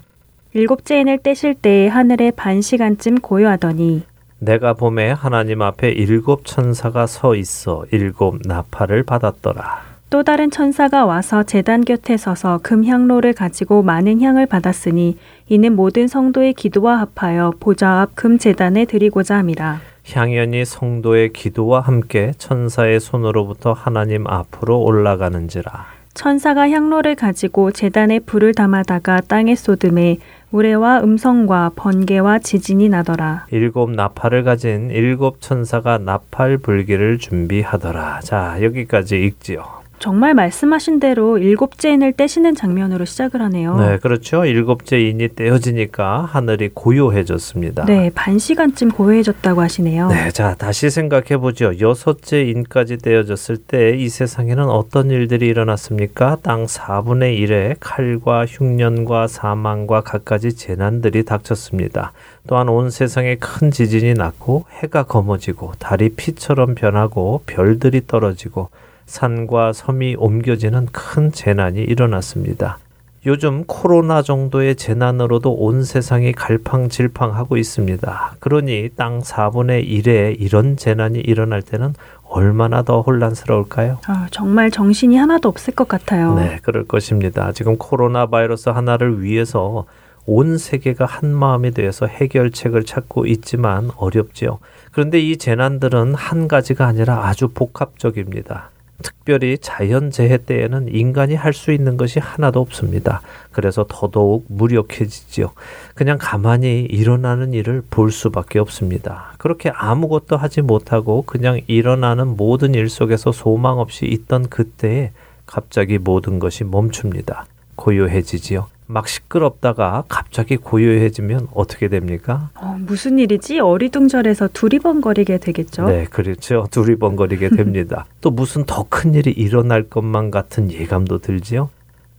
일곱째 0.53 0.99
인을 1.01 1.19
떼실 1.19 1.55
때에 1.55 1.87
하늘에 1.87 2.31
반 2.31 2.61
시간쯤 2.61 3.19
고요하더니 3.19 4.03
내가 4.39 4.73
봄에 4.73 5.11
하나님 5.11 5.61
앞에 5.61 5.89
일곱 5.91 6.45
천사가 6.45 7.05
서 7.07 7.35
있어 7.35 7.85
일곱 7.91 8.39
나팔을 8.45 9.03
받았더라. 9.03 9.89
또 10.09 10.23
다른 10.23 10.49
천사가 10.49 11.05
와서 11.05 11.43
제단 11.43 11.85
곁에 11.85 12.17
서서 12.17 12.59
금향로를 12.63 13.33
가지고 13.33 13.83
많은 13.83 14.21
향을 14.21 14.47
받았으니 14.47 15.17
이는 15.49 15.75
모든 15.75 16.07
성도의 16.07 16.53
기도와 16.53 17.05
합하여 17.15 17.53
보좌 17.59 18.01
앞 18.01 18.15
금 18.15 18.39
제단에 18.39 18.85
드리고자 18.85 19.37
함이라. 19.37 19.81
향연이 20.11 20.65
성도의 20.65 21.31
기도와 21.33 21.81
함께 21.81 22.31
천사의 22.39 22.99
손으로부터 22.99 23.73
하나님 23.73 24.25
앞으로 24.25 24.81
올라가는지라. 24.81 25.98
천사가 26.19 26.69
향로를 26.69 27.15
가지고 27.15 27.71
제단에 27.71 28.19
불을 28.19 28.53
담아다가 28.53 29.21
땅에 29.21 29.55
쏟음에 29.55 30.17
우레와 30.51 31.01
음성과 31.01 31.71
번개와 31.77 32.39
지진이 32.39 32.89
나더라. 32.89 33.45
일곱 33.51 33.91
나팔을 33.91 34.43
가진 34.43 34.91
일곱 34.91 35.39
천사가 35.39 35.97
나팔 35.97 36.57
불기를 36.57 37.19
준비하더라. 37.19 38.19
자, 38.19 38.57
여기까지 38.61 39.17
읽지요. 39.17 39.63
정말 39.99 40.33
말씀하신 40.33 40.99
대로 40.99 41.37
일곱째 41.37 41.91
인을 41.91 42.13
떼시는 42.13 42.55
장면으로 42.55 43.05
시작을 43.05 43.41
하네요. 43.43 43.77
네, 43.77 43.97
그렇죠. 43.97 44.45
일곱째 44.45 44.99
인이 44.99 45.35
떼어지니까 45.35 46.21
하늘이 46.31 46.69
고요해졌습니다. 46.73 47.85
네, 47.85 48.09
반 48.15 48.39
시간쯤 48.39 48.89
고요해졌다고 48.91 49.61
하시네요. 49.61 50.07
네, 50.09 50.31
자 50.31 50.55
다시 50.55 50.89
생각해 50.89 51.37
보죠. 51.37 51.73
여섯째 51.79 52.43
인까지 52.43 52.97
떼어졌을 52.97 53.57
때 53.57 53.89
이 53.99 54.07
세상에는 54.07 54.69
어떤 54.69 55.09
일들이 55.11 55.47
일어났습니까? 55.47 56.37
땅 56.41 56.65
4분의 56.65 57.37
1에 57.39 57.75
칼과 57.79 58.45
흉년과 58.45 59.27
사망과 59.27 60.01
갖가지 60.01 60.55
재난들이 60.55 61.25
닥쳤습니다. 61.25 62.13
또한 62.47 62.69
온 62.69 62.89
세상에 62.89 63.35
큰 63.35 63.71
지진이 63.71 64.13
났고 64.13 64.65
해가 64.81 65.03
검어지고 65.03 65.73
달이 65.79 66.09
피처럼 66.15 66.75
변하고 66.75 67.41
별들이 67.45 68.01
떨어지고 68.07 68.69
산과 69.09 69.73
섬이 69.73 70.15
옮겨지는 70.17 70.87
큰 70.91 71.31
재난이 71.31 71.81
일어났습니다. 71.81 72.77
요즘 73.25 73.65
코로나 73.65 74.21
정도의 74.21 74.75
재난으로도 74.75 75.51
온 75.51 75.83
세상이 75.83 76.31
갈팡질팡하고 76.31 77.57
있습니다. 77.57 78.35
그러니 78.39 78.89
땅 78.95 79.19
4분의 79.19 79.85
1에 79.85 80.39
이런 80.39 80.77
재난이 80.77 81.19
일어날 81.19 81.61
때는 81.61 81.95
얼마나 82.23 82.83
더 82.83 83.01
혼란스러울까요? 83.01 83.97
아, 84.05 84.27
정말 84.31 84.71
정신이 84.71 85.17
하나도 85.17 85.49
없을 85.49 85.73
것 85.73 85.87
같아요. 85.87 86.35
네, 86.35 86.59
그럴 86.61 86.85
것입니다. 86.85 87.51
지금 87.51 87.77
코로나 87.77 88.27
바이러스 88.27 88.69
하나를 88.69 89.21
위해서 89.21 89.85
온 90.25 90.57
세계가 90.57 91.05
한 91.05 91.33
마음이 91.33 91.71
되어서 91.71 92.05
해결책을 92.05 92.83
찾고 92.85 93.25
있지만 93.25 93.89
어렵지요. 93.97 94.59
그런데 94.91 95.19
이 95.19 95.37
재난들은 95.37 96.13
한 96.13 96.47
가지가 96.47 96.85
아니라 96.85 97.25
아주 97.25 97.47
복합적입니다. 97.49 98.69
특별히 99.01 99.57
자연재해 99.57 100.37
때에는 100.39 100.89
인간이 100.93 101.35
할 101.35 101.53
수 101.53 101.71
있는 101.71 101.97
것이 101.97 102.19
하나도 102.19 102.59
없습니다. 102.61 103.21
그래서 103.51 103.85
더더욱 103.87 104.45
무력해지지요. 104.47 105.51
그냥 105.95 106.17
가만히 106.19 106.81
일어나는 106.81 107.53
일을 107.53 107.83
볼 107.89 108.11
수밖에 108.11 108.59
없습니다. 108.59 109.33
그렇게 109.37 109.71
아무것도 109.73 110.37
하지 110.37 110.61
못하고 110.61 111.23
그냥 111.23 111.59
일어나는 111.67 112.37
모든 112.37 112.75
일 112.75 112.89
속에서 112.89 113.31
소망 113.31 113.79
없이 113.79 114.05
있던 114.05 114.49
그때에 114.49 115.11
갑자기 115.45 115.97
모든 115.97 116.39
것이 116.39 116.63
멈춥니다. 116.63 117.45
고요해지지요. 117.75 118.67
막 118.91 119.07
시끄럽다가 119.07 120.03
갑자기 120.09 120.57
고요해지면 120.57 121.49
어떻게 121.53 121.89
됩니까? 121.89 122.49
어, 122.55 122.75
무슨 122.79 123.19
일이지? 123.19 123.59
어리둥절해서 123.59 124.47
두리번거리게 124.51 125.37
되겠죠. 125.37 125.85
네, 125.85 126.05
그렇죠. 126.05 126.67
두리번거리게 126.71 127.49
됩니다. 127.55 128.07
또 128.19 128.31
무슨 128.31 128.65
더 128.65 128.83
큰 128.89 129.13
일이 129.13 129.29
일어날 129.31 129.83
것만 129.83 130.31
같은 130.31 130.71
예감도 130.71 131.19
들지요. 131.19 131.69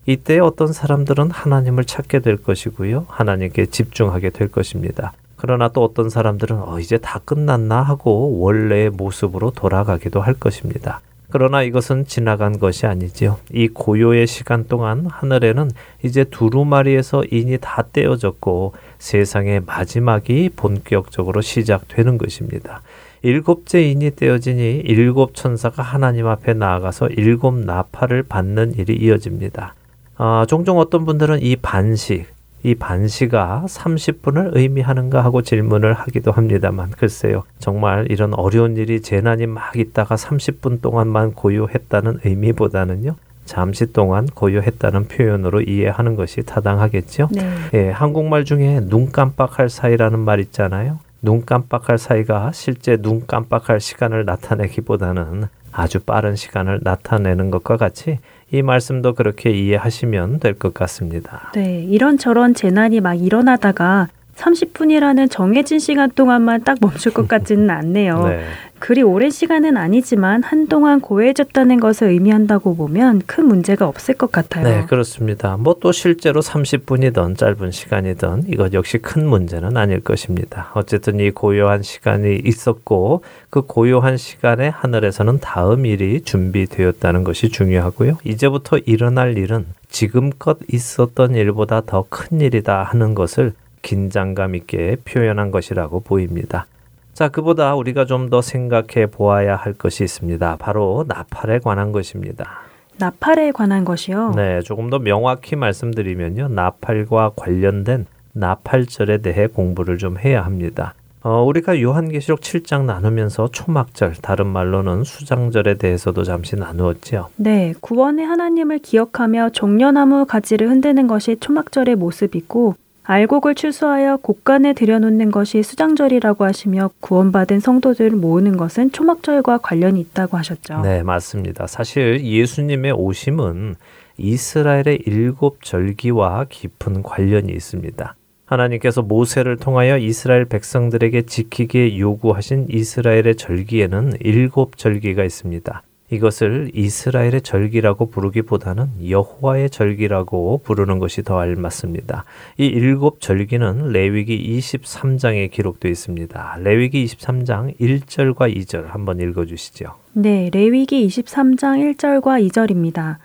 이때 0.07 0.39
어떤 0.39 0.73
사람들은 0.73 1.33
하나님을 1.33 1.85
찾게 1.85 2.21
될 2.21 2.37
것이고요. 2.37 3.07
하나님께 3.09 3.67
집중하게 3.67 4.31
될 4.31 4.47
것입니다. 4.47 5.13
그러나 5.35 5.69
또 5.69 5.83
어떤 5.83 6.09
사람들은 6.09 6.57
어, 6.57 6.79
이제 6.79 6.99
다 6.99 7.19
끝났나 7.25 7.83
하고 7.83 8.39
원래의 8.39 8.91
모습으로 8.91 9.51
돌아가기도 9.51 10.21
할 10.21 10.35
것입니다. 10.35 11.01
그러나 11.31 11.63
이것은 11.63 12.07
지나간 12.07 12.59
것이 12.59 12.87
아니지요. 12.87 13.39
이 13.53 13.69
고요의 13.69 14.27
시간 14.27 14.67
동안 14.67 15.07
하늘에는 15.07 15.71
이제 16.03 16.25
두루마리에서 16.25 17.25
인이 17.31 17.59
다 17.61 17.85
떼어졌고 17.93 18.75
세상의 18.99 19.63
마지막이 19.67 20.51
본격적으로 20.57 21.41
시작되는 21.41 22.19
것입니다. 22.19 22.83
일곱째 23.23 23.83
인이 23.83 24.17
떼어지니 24.17 24.83
일곱 24.85 25.35
천사가 25.35 25.83
하나님 25.83 26.27
앞에 26.27 26.55
나아가서 26.55 27.09
일곱 27.09 27.55
나팔을 27.55 28.23
받는 28.25 28.75
일이 28.77 28.97
이어집니다. 28.97 29.75
아, 30.17 30.45
종종 30.49 30.79
어떤 30.79 31.05
분들은 31.05 31.43
이 31.43 31.57
반식, 31.57 32.27
이 32.63 32.75
반시가 32.75 33.65
30분을 33.67 34.57
의미하는가 34.57 35.25
하고 35.25 35.43
질문을 35.43 35.95
하기도 35.95 36.33
합니다만 36.33 36.91
글쎄요. 36.91 37.45
정말 37.59 38.07
이런 38.11 38.35
어려운 38.35 38.77
일이 38.77 39.01
재난이 39.01 39.47
막 39.47 39.77
있다가 39.77 40.15
30분 40.17 40.83
동안만 40.83 41.33
고요했다는 41.33 42.21
의미보다는요. 42.25 43.17
잠시 43.47 43.93
동안 43.93 44.27
고요했다는 44.27 45.09
표현으로 45.09 45.63
이해하는 45.63 46.15
것이 46.15 46.43
타당하겠죠. 46.43 47.31
네. 47.33 47.51
예, 47.75 47.91
한국말 47.91 48.45
중에 48.45 48.81
눈 48.81 49.11
깜빡할 49.11 49.69
사이라는 49.69 50.19
말 50.19 50.39
있잖아요. 50.41 51.01
눈 51.23 51.45
깜빡할 51.45 51.99
사이가 51.99 52.53
실제 52.53 52.97
눈 52.97 53.27
깜빡할 53.27 53.81
시간을 53.81 54.25
나타내기보다는 54.25 55.49
아주 55.73 56.01
빠른 56.01 56.37
시간을 56.37 56.81
나타내는 56.83 57.51
것과 57.51 57.77
같이 57.77 58.19
이 58.53 58.63
말씀도 58.63 59.15
그렇게 59.15 59.51
이해하시면 59.51 60.41
될 60.41 60.55
것 60.55 60.75
같습니다. 60.75 61.53
네, 61.55 61.83
이런저런 61.83 62.55
재난이 62.55 63.01
막 63.01 63.15
일어나다가 63.15 64.09
30분이라는 64.41 65.31
정해진 65.31 65.79
시간 65.79 66.11
동안만 66.11 66.65
딱 66.65 66.79
멈출 66.81 67.13
것 67.13 67.29
같지는 67.29 67.71
않네요. 67.71 68.25
네. 68.29 68.45
그리 68.79 69.03
오랜 69.03 69.29
시간은 69.31 69.77
아니지만 69.77 70.43
한동안 70.43 71.03
고해졌다는 71.03 71.81
것을 71.81 72.09
의미한다고 72.09 72.77
보면 72.77 73.21
큰 73.27 73.47
문제가 73.47 73.87
없을 73.87 74.15
것 74.15 74.33
같아요. 74.33 74.65
네, 74.65 74.87
그렇습니다. 74.87 75.59
뭐 75.59 75.75
또 75.81 75.93
실제로 75.93 76.41
30분이든 76.41 77.37
짧은 77.39 77.71
시간이든 77.71 78.45
이것 78.49 78.73
역시 78.73 78.99
큰 78.99 79.27
문제는 79.27 79.77
아닐 79.77 80.01
것입니다. 80.01 80.71
어쨌든 80.75 81.21
이 81.21 81.31
고요한 81.31 81.83
시간이 81.83 82.41
있었고 82.45 83.23
그 83.51 83.63
고요한 83.63 84.17
시간에 84.17 84.69
하늘에서는 84.69 85.41
다음 85.41 85.85
일이 85.87 86.23
준비되었다는 86.23 87.25
것이 87.25 87.51
중요하고요. 87.51 88.19
이제부터 88.25 88.79
일어날 88.79 89.37
일은 89.39 89.67
지금껏 89.91 90.59
있었던 90.73 91.35
일보다 91.35 91.83
더 91.83 92.05
큰 92.09 92.41
일이다 92.41 92.83
하는 92.83 93.15
것을 93.15 93.53
긴장감 93.83 94.55
있게 94.55 94.97
표현한 95.05 95.51
것이라고 95.51 96.01
보입니다. 96.01 96.67
자, 97.13 97.29
그보다 97.29 97.75
우리가 97.75 98.05
좀 98.07 98.31
더 98.31 98.41
생각해 98.41 99.07
보아야 99.11 99.57
할 99.57 99.73
것이 99.73 100.05
있습니다. 100.05 100.57
바로 100.59 101.05
나팔에 101.09 101.59
관한 101.59 101.91
것입니다. 101.93 102.61
나팔에 102.99 103.53
관한 103.53 103.85
것이요. 103.85 104.33
네, 104.37 104.61
조금 104.61 104.89
더 104.91 104.99
명확히 104.99 105.57
말씀드리면요. 105.57 106.49
나팔과 106.49 107.33
관련된 107.35 108.07
나팔절에 108.33 109.19
대해 109.19 109.47
공부를 109.49 109.99
좀 109.99 110.17
해야 110.19 110.45
합니다. 110.45 110.95
어, 111.23 111.43
우리가 111.43 111.81
요한계시록 111.83 112.41
7장 112.41 112.85
나누면서 112.85 113.49
초막절, 113.53 114.15
다른 114.23 114.47
말로는 114.47 115.05
수장절에 115.05 115.75
대해서도 115.75 116.25
잠시 116.25 116.57
나누었지요. 116.57 117.29
네, 117.37 117.75
구원의 117.81 118.25
하나님을 118.25 118.79
기억하며 118.79 119.51
종려나무 119.51 120.25
가지를 120.27 120.71
흔드는 120.71 121.07
것이 121.09 121.37
초막절의 121.39 121.97
모습이고 121.97 122.77
알곡을 123.03 123.55
추수하여 123.55 124.19
곡간에 124.19 124.73
들여놓는 124.73 125.31
것이 125.31 125.63
수장절이라고 125.63 126.45
하시며 126.45 126.91
구원받은 127.01 127.61
성도들을 127.61 128.11
모으는 128.13 128.57
것은 128.57 128.93
초막절과 128.93 129.59
관련이 129.59 130.01
있다고 130.01 130.37
하셨죠. 130.37 130.83
네, 130.83 131.03
맞습니다. 131.03 131.67
사실 131.67 132.25
예수님의 132.25 132.93
오심은 132.93 133.77
이스라엘의 134.19 135.03
일곱 135.07 135.65
절기와 135.65 136.47
깊은 136.49 137.03
관련이 137.03 137.53
있습니다. 137.53 138.15
하나님께서 138.45 139.03
모세를 139.03 139.57
통하여 139.57 139.97
이스라엘 139.97 140.45
백성들에게 140.45 141.23
지키게 141.23 141.99
요구하신 141.99 142.67
이스라엘의 142.69 143.37
절기에는 143.37 144.15
일곱 144.21 144.77
절기가 144.77 145.25
있습니다. 145.25 145.83
이것을 146.11 146.71
이스라엘의 146.75 147.43
절기라고 147.43 148.11
부르기보다는 148.11 149.09
여호와의 149.09 149.71
절기라고 149.71 150.61
부르는 150.65 150.99
것이 150.99 151.23
더 151.23 151.39
알맞습니다. 151.39 152.25
이 152.59 152.67
일곱 152.67 153.21
절기는 153.21 153.93
레위기 153.93 154.59
23장에 154.59 155.51
기록되어 155.51 155.91
있습니다. 155.91 156.59
레위기 156.61 157.05
23장 157.05 157.79
1절과 157.79 158.55
2절 158.57 158.89
한번 158.89 159.21
읽어 159.21 159.45
주시죠. 159.45 159.95
네, 160.13 160.51
레위기 160.53 161.07
23장 161.07 161.95
1절과 161.95 162.45
2절입니다. 162.49 163.17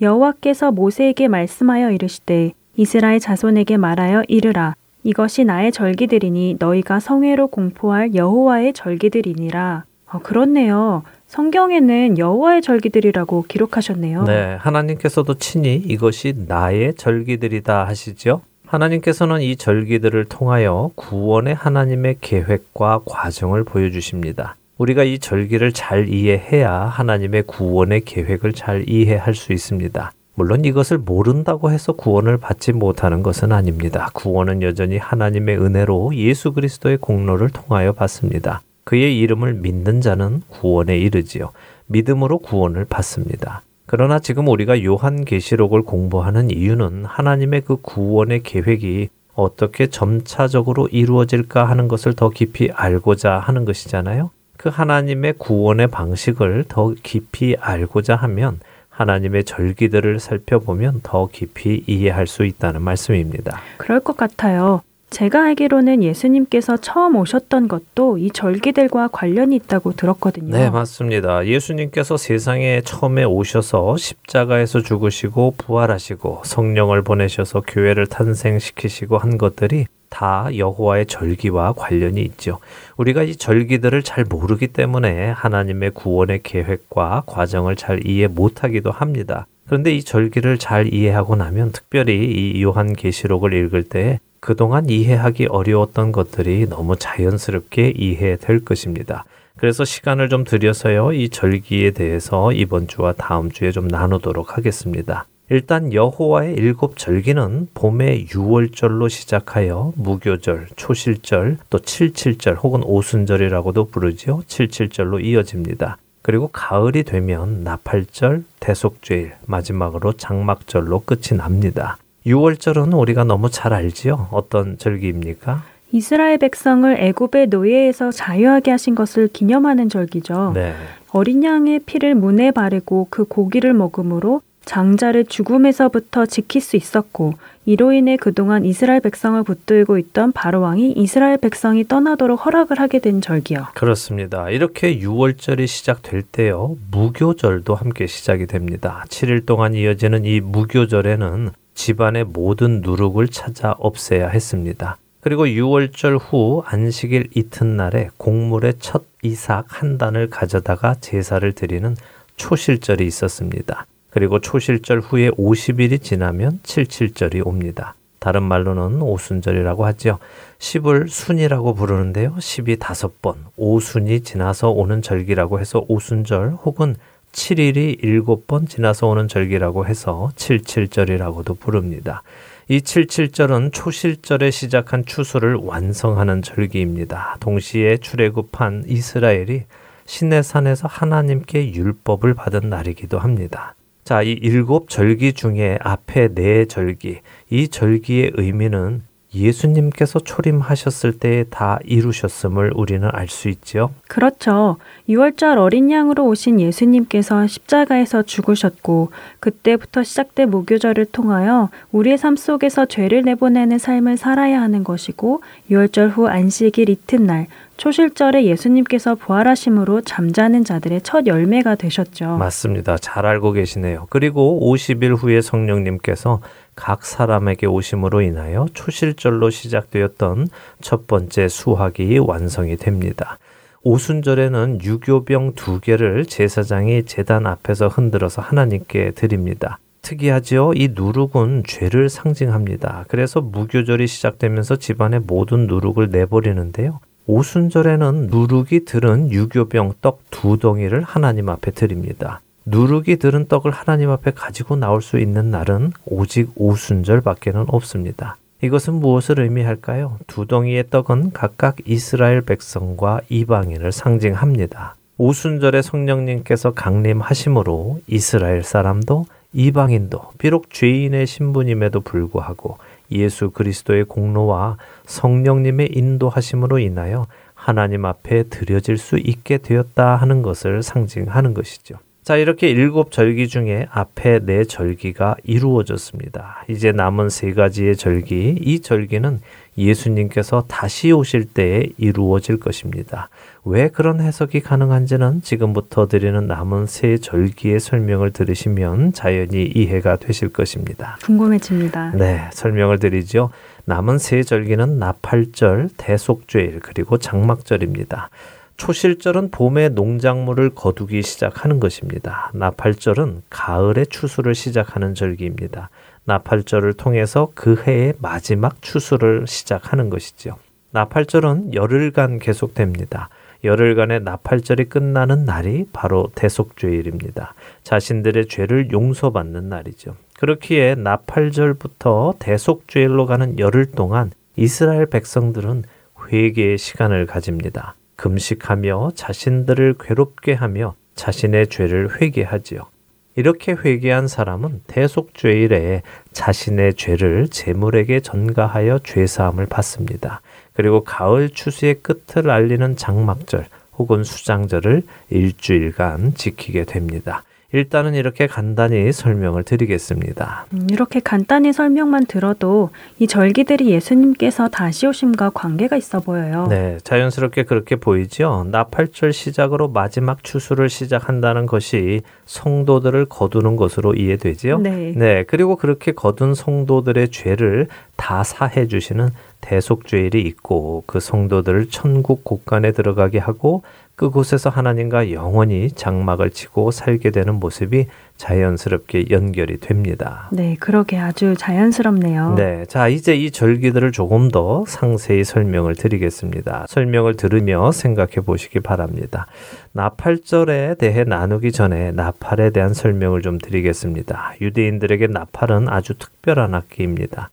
여호와께서 0.00 0.72
모세에게 0.72 1.28
말씀하여 1.28 1.90
이르시되 1.92 2.52
이스라엘 2.76 3.20
자손에게 3.20 3.76
말하여 3.76 4.24
이르라 4.28 4.74
이것이 5.04 5.44
나의 5.44 5.70
절기들이니 5.70 6.56
너희가 6.58 6.98
성회로 6.98 7.48
공포할 7.48 8.14
여호와의 8.14 8.72
절기들이니라. 8.72 9.84
어, 10.12 10.18
그렇네요. 10.20 11.02
성경에는 11.34 12.16
여호와의 12.16 12.62
절기들이라고 12.62 13.46
기록하셨네요. 13.48 14.22
네, 14.22 14.54
하나님께서도 14.54 15.34
친히 15.34 15.74
이것이 15.74 16.32
나의 16.46 16.94
절기들이다 16.94 17.88
하시죠. 17.88 18.42
하나님께서는 18.66 19.40
이 19.40 19.56
절기들을 19.56 20.26
통하여 20.26 20.92
구원의 20.94 21.56
하나님의 21.56 22.18
계획과 22.20 23.00
과정을 23.04 23.64
보여주십니다. 23.64 24.54
우리가 24.78 25.02
이 25.02 25.18
절기를 25.18 25.72
잘 25.72 26.08
이해해야 26.08 26.72
하나님의 26.72 27.42
구원의 27.48 28.02
계획을 28.02 28.52
잘 28.52 28.88
이해할 28.88 29.34
수 29.34 29.52
있습니다. 29.52 30.12
물론 30.36 30.64
이것을 30.64 30.98
모른다고 30.98 31.72
해서 31.72 31.94
구원을 31.94 32.38
받지 32.38 32.72
못하는 32.72 33.24
것은 33.24 33.50
아닙니다. 33.50 34.08
구원은 34.12 34.62
여전히 34.62 34.98
하나님의 34.98 35.58
은혜로 35.58 36.14
예수 36.14 36.52
그리스도의 36.52 36.98
공로를 36.98 37.50
통하여 37.50 37.90
받습니다. 37.90 38.62
그의 38.84 39.18
이름을 39.18 39.54
믿는 39.54 40.00
자는 40.00 40.42
구원에 40.48 40.98
이르지요. 40.98 41.50
믿음으로 41.86 42.38
구원을 42.38 42.84
받습니다. 42.84 43.62
그러나 43.86 44.18
지금 44.18 44.48
우리가 44.48 44.82
요한계시록을 44.82 45.82
공부하는 45.82 46.50
이유는 46.50 47.04
하나님의 47.04 47.62
그 47.62 47.76
구원의 47.76 48.42
계획이 48.42 49.08
어떻게 49.34 49.88
점차적으로 49.88 50.88
이루어질까 50.88 51.64
하는 51.64 51.88
것을 51.88 52.14
더 52.14 52.30
깊이 52.30 52.70
알고자 52.72 53.38
하는 53.38 53.64
것이잖아요. 53.64 54.30
그 54.56 54.68
하나님의 54.68 55.34
구원의 55.38 55.88
방식을 55.88 56.64
더 56.68 56.94
깊이 57.02 57.56
알고자 57.58 58.14
하면 58.16 58.60
하나님의 58.88 59.44
절기들을 59.44 60.20
살펴보면 60.20 61.00
더 61.02 61.28
깊이 61.30 61.82
이해할 61.86 62.26
수 62.26 62.44
있다는 62.44 62.80
말씀입니다. 62.82 63.60
그럴 63.76 64.00
것 64.00 64.16
같아요. 64.16 64.82
제가 65.10 65.44
알기로는 65.44 66.02
예수님께서 66.02 66.76
처음 66.76 67.16
오셨던 67.16 67.68
것도 67.68 68.18
이 68.18 68.30
절기들과 68.30 69.08
관련이 69.08 69.54
있다고 69.56 69.92
들었거든요. 69.92 70.56
네, 70.56 70.70
맞습니다. 70.70 71.46
예수님께서 71.46 72.16
세상에 72.16 72.80
처음에 72.80 73.22
오셔서 73.22 73.96
십자가에서 73.96 74.80
죽으시고 74.80 75.54
부활하시고 75.56 76.42
성령을 76.44 77.02
보내셔서 77.02 77.62
교회를 77.66 78.08
탄생시키시고 78.08 79.18
한 79.18 79.38
것들이 79.38 79.86
다 80.08 80.48
여호와의 80.56 81.06
절기와 81.06 81.72
관련이 81.72 82.22
있죠. 82.22 82.58
우리가 82.96 83.24
이 83.24 83.34
절기들을 83.34 84.02
잘 84.02 84.24
모르기 84.24 84.68
때문에 84.68 85.30
하나님의 85.30 85.90
구원의 85.90 86.40
계획과 86.42 87.24
과정을 87.26 87.76
잘 87.76 88.06
이해 88.06 88.28
못하기도 88.28 88.90
합니다. 88.92 89.46
그런데 89.66 89.94
이 89.94 90.02
절기를 90.02 90.58
잘 90.58 90.92
이해하고 90.92 91.36
나면 91.36 91.72
특별히 91.72 92.24
이 92.24 92.62
요한 92.62 92.92
계시록을 92.94 93.54
읽을 93.54 93.84
때 93.84 94.20
그동안 94.40 94.90
이해하기 94.90 95.46
어려웠던 95.46 96.12
것들이 96.12 96.66
너무 96.68 96.96
자연스럽게 96.96 97.94
이해될 97.96 98.64
것입니다. 98.64 99.24
그래서 99.56 99.84
시간을 99.84 100.28
좀 100.28 100.44
들여서요, 100.44 101.12
이 101.12 101.30
절기에 101.30 101.92
대해서 101.92 102.52
이번 102.52 102.86
주와 102.86 103.14
다음 103.14 103.50
주에 103.50 103.70
좀 103.70 103.88
나누도록 103.88 104.58
하겠습니다. 104.58 105.26
일단 105.50 105.92
여호와의 105.92 106.54
일곱 106.54 106.96
절기는 106.98 107.68
봄의 107.74 108.28
유월절로 108.34 109.08
시작하여 109.08 109.92
무교절, 109.96 110.68
초실절, 110.76 111.58
또 111.70 111.78
칠칠절 111.78 112.56
혹은 112.56 112.82
오순절이라고도 112.82 113.86
부르지요. 113.86 114.42
칠칠절로 114.46 115.20
이어집니다. 115.20 115.98
그리고 116.24 116.48
가을이 116.48 117.02
되면 117.02 117.64
나팔절, 117.64 118.44
대속죄일, 118.58 119.34
마지막으로 119.44 120.14
장막절로 120.14 121.00
끝이 121.00 121.36
납니다. 121.36 121.98
6월절은 122.24 122.98
우리가 122.98 123.24
너무 123.24 123.50
잘 123.50 123.74
알지요. 123.74 124.28
어떤 124.30 124.78
절기입니까? 124.78 125.62
이스라엘 125.92 126.38
백성을 126.38 126.96
애굽의 126.98 127.48
노예에서 127.48 128.10
자유하게 128.10 128.70
하신 128.70 128.94
것을 128.94 129.28
기념하는 129.28 129.90
절기죠. 129.90 130.52
네. 130.54 130.72
어린 131.10 131.44
양의 131.44 131.80
피를 131.80 132.14
문에 132.14 132.52
바르고 132.52 133.08
그 133.10 133.24
고기를 133.24 133.74
먹음으로 133.74 134.40
장자를 134.64 135.26
죽음에서부터 135.26 136.26
지킬 136.26 136.60
수 136.60 136.76
있었고 136.76 137.34
이로 137.66 137.92
인해 137.92 138.16
그동안 138.16 138.64
이스라엘 138.64 139.00
백성을 139.00 139.42
붙들고 139.42 139.98
있던 139.98 140.32
바로 140.32 140.60
왕이 140.60 140.92
이스라엘 140.92 141.38
백성이 141.38 141.86
떠나도록 141.86 142.44
허락을 142.44 142.78
하게 142.78 142.98
된 142.98 143.20
절기요. 143.20 143.68
그렇습니다. 143.74 144.50
이렇게 144.50 144.98
6월절이 144.98 145.66
시작될 145.66 146.22
때요. 146.22 146.76
무교절도 146.90 147.74
함께 147.74 148.06
시작이 148.06 148.46
됩니다. 148.46 149.04
7일 149.08 149.46
동안 149.46 149.74
이어지는 149.74 150.24
이 150.24 150.40
무교절에는 150.40 151.50
집안의 151.74 152.24
모든 152.24 152.80
누룩을 152.82 153.28
찾아 153.28 153.74
없애야 153.78 154.28
했습니다. 154.28 154.98
그리고 155.20 155.46
6월절 155.46 156.18
후 156.20 156.62
안식일 156.66 157.28
이튿날에 157.34 158.10
곡물의 158.18 158.74
첫 158.78 159.04
이삭 159.22 159.64
한 159.68 159.96
단을 159.96 160.28
가져다가 160.28 160.96
제사를 161.00 161.50
드리는 161.52 161.96
초실절이 162.36 163.06
있었습니다. 163.06 163.86
그리고 164.14 164.38
초실절 164.38 165.00
후에 165.00 165.30
50일이 165.30 166.00
지나면 166.00 166.60
칠칠절이 166.62 167.40
옵니다. 167.40 167.96
다른 168.20 168.44
말로는 168.44 169.02
오순절이라고 169.02 169.84
하죠. 169.86 170.20
10을 170.60 171.08
순이라고 171.08 171.74
부르는데요. 171.74 172.36
10이 172.36 172.78
다섯 172.78 173.20
번, 173.20 173.34
오순이 173.56 174.20
지나서 174.20 174.70
오는 174.70 175.02
절기라고 175.02 175.58
해서 175.58 175.84
오순절 175.88 176.52
혹은 176.64 176.94
7일이 177.32 178.02
7번 178.02 178.68
지나서 178.68 179.08
오는 179.08 179.26
절기라고 179.26 179.84
해서 179.86 180.30
77절이라고도 180.36 181.58
부릅니다. 181.58 182.22
이 182.68 182.78
77절은 182.78 183.72
초실절에 183.72 184.52
시작한 184.52 185.04
추수를 185.04 185.56
완성하는 185.56 186.40
절기입니다. 186.42 187.38
동시에 187.40 187.96
출애굽한 187.96 188.84
이스라엘이 188.86 189.64
시내산에서 190.06 190.86
하나님께 190.86 191.74
율법을 191.74 192.34
받은 192.34 192.70
날이기도 192.70 193.18
합니다. 193.18 193.74
자, 194.04 194.20
이 194.20 194.32
일곱 194.32 194.90
절기 194.90 195.32
중에 195.32 195.78
앞에 195.80 196.34
네 196.34 196.66
절기, 196.66 197.20
이 197.48 197.68
절기의 197.68 198.32
의미는 198.34 199.02
예수님께서 199.34 200.20
초림하셨을 200.20 201.18
때에 201.18 201.44
다 201.44 201.78
이루셨음을 201.84 202.72
우리는 202.76 203.08
알 203.10 203.28
수 203.28 203.48
있지요. 203.48 203.90
그렇죠. 204.06 204.76
6월절 205.08 205.56
어린 205.56 205.90
양으로 205.90 206.26
오신 206.26 206.60
예수님께서 206.60 207.46
십자가에서 207.46 208.22
죽으셨고 208.22 209.10
그때부터 209.40 210.04
시작된 210.04 210.50
무교절을 210.50 211.06
통하여 211.06 211.70
우리의 211.90 212.18
삶 212.18 212.36
속에서 212.36 212.84
죄를 212.86 213.22
내보내는 213.22 213.78
삶을 213.78 214.18
살아야 214.18 214.60
하는 214.60 214.84
것이고 214.84 215.40
6월절 215.70 216.10
후 216.10 216.28
안식일 216.28 216.90
이튿날 216.90 217.46
초실절에 217.76 218.44
예수님께서 218.44 219.16
부활하심으로 219.16 220.02
잠자는 220.02 220.64
자들의 220.64 221.02
첫 221.02 221.26
열매가 221.26 221.74
되셨죠. 221.74 222.36
맞습니다. 222.36 222.96
잘 222.98 223.26
알고 223.26 223.52
계시네요. 223.52 224.06
그리고 224.10 224.60
50일 224.62 225.16
후에 225.16 225.40
성령님께서 225.40 226.40
각 226.76 227.04
사람에게 227.04 227.66
오심으로 227.66 228.22
인하여 228.22 228.66
초실절로 228.74 229.50
시작되었던 229.50 230.48
첫 230.80 231.06
번째 231.06 231.48
수학이 231.48 232.18
완성이 232.18 232.76
됩니다. 232.76 233.38
오순절에는 233.82 234.80
유교병 234.82 235.54
두 235.54 235.78
개를 235.78 236.24
제사장이 236.24 237.04
제단 237.04 237.46
앞에서 237.46 237.88
흔들어서 237.88 238.40
하나님께 238.40 239.10
드립니다. 239.10 239.78
특이하지요? 240.00 240.72
이 240.74 240.88
누룩은 240.94 241.64
죄를 241.66 242.08
상징합니다. 242.08 243.04
그래서 243.08 243.40
무교절이 243.40 244.06
시작되면서 244.06 244.76
집안의 244.76 245.20
모든 245.26 245.66
누룩을 245.66 246.10
내버리는데요. 246.10 247.00
오순절에는 247.26 248.28
누룩이 248.30 248.84
들은 248.84 249.32
유교병 249.32 249.94
떡 250.00 250.20
두 250.30 250.58
덩이를 250.58 251.02
하나님 251.02 251.48
앞에 251.48 251.70
드립니다. 251.70 252.40
누룩이 252.66 253.16
들은 253.16 253.46
떡을 253.46 253.70
하나님 253.70 254.10
앞에 254.10 254.32
가지고 254.32 254.76
나올 254.76 255.00
수 255.00 255.18
있는 255.18 255.50
날은 255.50 255.92
오직 256.06 256.50
오순절밖에는 256.54 257.66
없습니다. 257.68 258.36
이것은 258.62 258.94
무엇을 258.94 259.40
의미할까요? 259.40 260.18
두 260.26 260.46
덩이의 260.46 260.88
떡은 260.90 261.32
각각 261.32 261.76
이스라엘 261.86 262.40
백성과 262.40 263.20
이방인을 263.28 263.92
상징합니다. 263.92 264.96
오순절에 265.18 265.82
성령님께서 265.82 266.72
강림하심으로 266.72 268.00
이스라엘 268.06 268.62
사람도 268.62 269.26
이방인도 269.52 270.20
비록 270.38 270.70
죄인의 270.70 271.26
신분임에도 271.26 272.00
불구하고 272.00 272.78
예수 273.10 273.50
그리스도의 273.50 274.04
공로와 274.04 274.76
성령님의 275.06 275.90
인도하심으로 275.92 276.78
인하여 276.78 277.26
하나님 277.54 278.04
앞에 278.04 278.44
드려질 278.44 278.98
수 278.98 279.18
있게 279.18 279.58
되었다 279.58 280.16
하는 280.16 280.42
것을 280.42 280.82
상징하는 280.82 281.54
것이죠. 281.54 281.96
자, 282.22 282.38
이렇게 282.38 282.70
일곱 282.70 283.12
절기 283.12 283.48
중에 283.48 283.86
앞에 283.90 284.40
네 284.46 284.64
절기가 284.64 285.36
이루어졌습니다. 285.44 286.64
이제 286.68 286.90
남은 286.90 287.28
세 287.28 287.52
가지의 287.52 287.96
절기, 287.96 288.56
이 288.62 288.80
절기는 288.80 289.40
예수님께서 289.76 290.64
다시 290.68 291.12
오실 291.12 291.44
때에 291.44 291.88
이루어질 291.96 292.58
것입니다. 292.58 293.28
왜 293.64 293.88
그런 293.88 294.20
해석이 294.20 294.60
가능한지는 294.60 295.42
지금부터 295.42 296.06
드리는 296.06 296.46
남은 296.46 296.86
세 296.86 297.18
절기의 297.18 297.80
설명을 297.80 298.32
들으시면 298.32 299.12
자연히 299.12 299.64
이해가 299.64 300.16
되실 300.16 300.50
것입니다. 300.50 301.18
궁금해집니다. 301.24 302.12
네, 302.12 302.48
설명을 302.52 302.98
드리죠. 302.98 303.50
남은 303.86 304.18
세 304.18 304.42
절기는 304.42 304.98
나팔절, 304.98 305.90
대속죄일, 305.96 306.80
그리고 306.80 307.18
장막절입니다. 307.18 308.30
초실절은 308.76 309.50
봄에 309.50 309.90
농작물을 309.90 310.70
거두기 310.70 311.22
시작하는 311.22 311.78
것입니다. 311.78 312.50
나팔절은 312.54 313.42
가을의 313.48 314.06
추수를 314.08 314.54
시작하는 314.54 315.14
절기입니다. 315.14 315.90
나팔절을 316.24 316.94
통해서 316.94 317.50
그 317.54 317.82
해의 317.86 318.14
마지막 318.18 318.80
추수를 318.82 319.46
시작하는 319.46 320.10
것이죠. 320.10 320.56
나팔절은 320.90 321.74
열흘간 321.74 322.38
계속됩니다. 322.38 323.28
열흘간의 323.64 324.20
나팔절이 324.20 324.84
끝나는 324.84 325.44
날이 325.44 325.86
바로 325.92 326.30
대속죄일입니다. 326.34 327.54
자신들의 327.82 328.46
죄를 328.46 328.92
용서받는 328.92 329.68
날이죠. 329.68 330.16
그렇기에 330.38 330.94
나팔절부터 330.96 332.34
대속죄일로 332.38 333.26
가는 333.26 333.58
열흘 333.58 333.90
동안 333.90 334.30
이스라엘 334.56 335.06
백성들은 335.06 335.84
회개의 336.30 336.78
시간을 336.78 337.26
가집니다. 337.26 337.96
금식하며 338.16 339.12
자신들을 339.14 339.96
괴롭게 339.98 340.52
하며 340.52 340.94
자신의 341.14 341.68
죄를 341.68 342.20
회개하지요. 342.20 342.93
이렇게 343.36 343.72
회개한 343.72 344.28
사람은 344.28 344.82
대속죄일에 344.86 346.02
자신의 346.32 346.94
죄를 346.94 347.48
제물에게 347.48 348.20
전가하여 348.20 349.00
죄사함을 349.00 349.66
받습니다. 349.66 350.40
그리고 350.72 351.02
가을 351.02 351.50
추수의 351.50 351.96
끝을 352.02 352.50
알리는 352.50 352.96
장막절 352.96 353.66
혹은 353.98 354.24
수장절을 354.24 355.02
일주일간 355.30 356.34
지키게 356.34 356.84
됩니다. 356.84 357.42
일단은 357.74 358.14
이렇게 358.14 358.46
간단히 358.46 359.10
설명을 359.10 359.64
드리겠습니다. 359.64 360.66
음, 360.74 360.86
이렇게 360.92 361.18
간단히 361.18 361.72
설명만 361.72 362.24
들어도 362.26 362.90
이 363.18 363.26
절기들이 363.26 363.90
예수님께서 363.90 364.68
다시 364.68 365.08
오심과 365.08 365.50
관계가 365.50 365.96
있어 365.96 366.20
보여요. 366.20 366.68
네, 366.70 366.98
자연스럽게 367.02 367.64
그렇게 367.64 367.96
보이죠. 367.96 368.64
나팔절 368.70 369.32
시작으로 369.32 369.88
마지막 369.88 370.44
추수를 370.44 370.88
시작한다는 370.88 371.66
것이 371.66 372.22
성도들을 372.46 373.24
거두는 373.24 373.74
것으로 373.74 374.14
이해되지요. 374.14 374.78
네. 374.78 375.12
네, 375.16 375.42
그리고 375.42 375.74
그렇게 375.74 376.12
거둔 376.12 376.54
성도들의 376.54 377.30
죄를 377.30 377.88
다 378.14 378.44
사해 378.44 378.86
주시는 378.86 379.30
대속죄일이 379.62 380.42
있고 380.42 381.02
그 381.06 381.18
성도들을 381.18 381.88
천국 381.90 382.44
곳간에 382.44 382.92
들어가게 382.92 383.38
하고 383.38 383.82
그곳에서 384.16 384.70
하나님과 384.70 385.32
영원히 385.32 385.90
장막을 385.90 386.50
치고 386.50 386.92
살게 386.92 387.30
되는 387.30 387.54
모습이 387.54 388.06
자연스럽게 388.36 389.26
연결이 389.30 389.78
됩니다. 389.78 390.48
네, 390.52 390.76
그러게 390.78 391.18
아주 391.18 391.54
자연스럽네요. 391.56 392.54
네. 392.54 392.84
자, 392.86 393.08
이제 393.08 393.34
이 393.34 393.50
절기들을 393.50 394.12
조금 394.12 394.50
더 394.50 394.84
상세히 394.86 395.44
설명을 395.44 395.94
드리겠습니다. 395.94 396.86
설명을 396.88 397.36
들으며 397.36 397.92
생각해 397.92 398.36
보시기 398.44 398.80
바랍니다. 398.80 399.46
나팔절에 399.92 400.96
대해 400.98 401.24
나누기 401.24 401.72
전에 401.72 402.12
나팔에 402.12 402.70
대한 402.70 402.94
설명을 402.94 403.42
좀 403.42 403.58
드리겠습니다. 403.58 404.54
유대인들에게 404.60 405.28
나팔은 405.28 405.88
아주 405.88 406.14
특별한 406.18 406.74
악기입니다. 406.74 407.50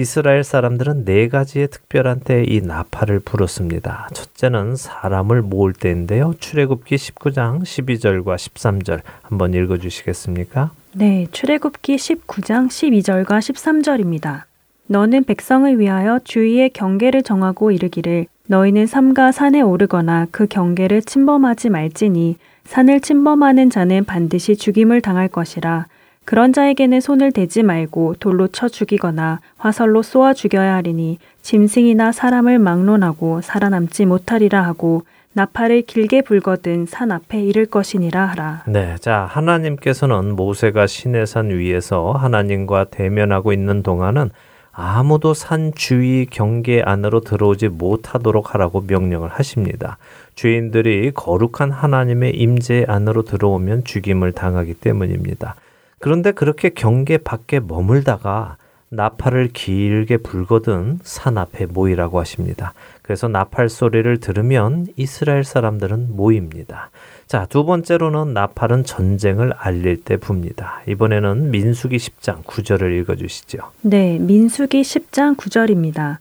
이스라엘 0.00 0.44
사람들은 0.44 1.04
네 1.04 1.28
가지의 1.28 1.68
특별한 1.68 2.20
때에 2.20 2.44
이 2.48 2.62
나팔을 2.62 3.20
불었습니다. 3.20 4.08
첫째는 4.14 4.76
사람을 4.76 5.42
모을 5.42 5.74
때인데요. 5.74 6.32
출애굽기 6.40 6.96
19장 6.96 7.60
12절과 7.60 8.36
13절 8.36 9.02
한번 9.20 9.52
읽어 9.52 9.76
주시겠습니까? 9.76 10.70
네, 10.94 11.26
출애굽기 11.32 11.96
19장 11.96 12.68
12절과 12.68 13.26
13절입니다. 13.26 14.44
너는 14.86 15.24
백성을 15.24 15.78
위하여 15.78 16.18
주위의 16.24 16.70
경계를 16.70 17.22
정하고 17.22 17.70
이르기를 17.70 18.24
너희는 18.46 18.86
삼가 18.86 19.32
산에 19.32 19.60
오르거나 19.60 20.28
그 20.30 20.46
경계를 20.46 21.02
침범하지 21.02 21.68
말지니 21.68 22.38
산을 22.64 23.02
침범하는 23.02 23.68
자는 23.68 24.04
반드시 24.04 24.56
죽임을 24.56 25.02
당할 25.02 25.28
것이라 25.28 25.86
그런 26.30 26.52
자에게는 26.52 27.00
손을 27.00 27.32
대지 27.32 27.64
말고 27.64 28.14
돌로 28.20 28.46
쳐 28.46 28.68
죽이거나 28.68 29.40
화살로 29.58 30.00
쏘아 30.00 30.32
죽여야 30.32 30.76
하리니 30.76 31.18
짐승이나 31.42 32.12
사람을 32.12 32.60
막론하고 32.60 33.40
살아남지 33.40 34.06
못하리라 34.06 34.62
하고 34.62 35.02
나팔을 35.32 35.82
길게 35.82 36.22
불거든 36.22 36.86
산 36.86 37.10
앞에 37.10 37.42
이를 37.42 37.66
것이니라 37.66 38.26
하라. 38.26 38.62
네, 38.68 38.94
자 39.00 39.26
하나님께서는 39.28 40.36
모세가 40.36 40.86
시내산 40.86 41.50
위에서 41.50 42.12
하나님과 42.12 42.84
대면하고 42.92 43.52
있는 43.52 43.82
동안은 43.82 44.30
아무도 44.70 45.34
산 45.34 45.72
주위 45.74 46.26
경계 46.30 46.80
안으로 46.80 47.22
들어오지 47.22 47.70
못하도록 47.70 48.54
하라고 48.54 48.84
명령을 48.86 49.30
하십니다. 49.30 49.98
죄인들이 50.36 51.10
거룩한 51.12 51.72
하나님의 51.72 52.36
임재 52.36 52.84
안으로 52.86 53.22
들어오면 53.22 53.82
죽임을 53.82 54.30
당하기 54.30 54.74
때문입니다. 54.74 55.56
그런데 56.00 56.32
그렇게 56.32 56.70
경계 56.70 57.18
밖에 57.18 57.60
머물다가 57.60 58.56
나팔을 58.88 59.50
길게 59.52 60.16
불거든 60.16 60.98
산 61.02 61.38
앞에 61.38 61.66
모이라고 61.66 62.18
하십니다. 62.18 62.72
그래서 63.02 63.28
나팔 63.28 63.68
소리를 63.68 64.18
들으면 64.18 64.86
이스라엘 64.96 65.44
사람들은 65.44 66.16
모입니다. 66.16 66.90
자, 67.26 67.46
두 67.48 67.64
번째로는 67.64 68.34
나팔은 68.34 68.84
전쟁을 68.84 69.52
알릴 69.56 70.02
때 70.02 70.16
붑니다. 70.16 70.80
이번에는 70.88 71.50
민수기 71.50 71.98
10장 71.98 72.42
9절을 72.42 72.98
읽어 73.00 73.14
주시죠. 73.14 73.58
네, 73.82 74.18
민수기 74.18 74.82
10장 74.82 75.36
9절입니다. 75.36 76.16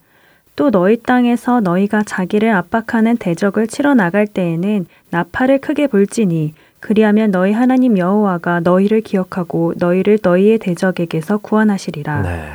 또 0.55 0.69
너희 0.69 0.97
땅에서 0.97 1.61
너희가 1.61 2.03
자기를 2.03 2.49
압박하는 2.49 3.17
대적을 3.17 3.67
치러 3.67 3.95
나갈 3.95 4.27
때에는 4.27 4.85
나팔을 5.09 5.59
크게 5.59 5.87
불지니 5.87 6.53
그리하면 6.79 7.31
너희 7.31 7.51
하나님 7.51 7.97
여호와가 7.97 8.61
너희를 8.61 9.01
기억하고 9.01 9.73
너희를 9.77 10.19
너희의 10.21 10.59
대적에게서 10.59 11.39
구원하시리라. 11.39 12.21
네. 12.21 12.49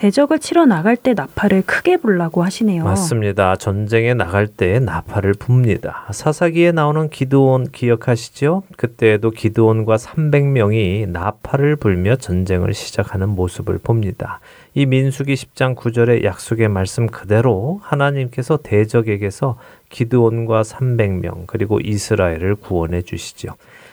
대적을 0.00 0.38
치러 0.38 0.64
나갈 0.64 0.96
때 0.96 1.12
나팔을 1.12 1.62
크게 1.66 1.98
불라고 1.98 2.42
하시네요. 2.42 2.84
맞습니다. 2.84 3.56
전쟁에 3.56 4.14
나갈 4.14 4.46
때 4.46 4.80
나팔을 4.80 5.34
붑니다. 5.34 6.06
사사기에 6.10 6.72
나오는 6.72 7.10
기드온 7.10 7.70
기억하시죠? 7.70 8.62
그때에도 8.78 9.30
기드온과 9.30 9.96
300명이 9.96 11.06
나팔을 11.10 11.76
불며 11.76 12.16
전쟁을 12.16 12.72
시작하는 12.72 13.28
모습을 13.28 13.76
봅니다. 13.76 14.40
이 14.72 14.86
민수기 14.86 15.34
10장 15.34 15.74
9절의 15.74 16.24
약속의 16.24 16.68
말씀 16.68 17.06
그대로 17.06 17.80
하나님께서 17.82 18.58
대적에게서 18.62 19.58
기드온과 19.90 20.62
300명 20.62 21.46
그리고 21.46 21.78
이스라엘을 21.78 22.54
구원해 22.54 23.02
주시죠. 23.02 23.50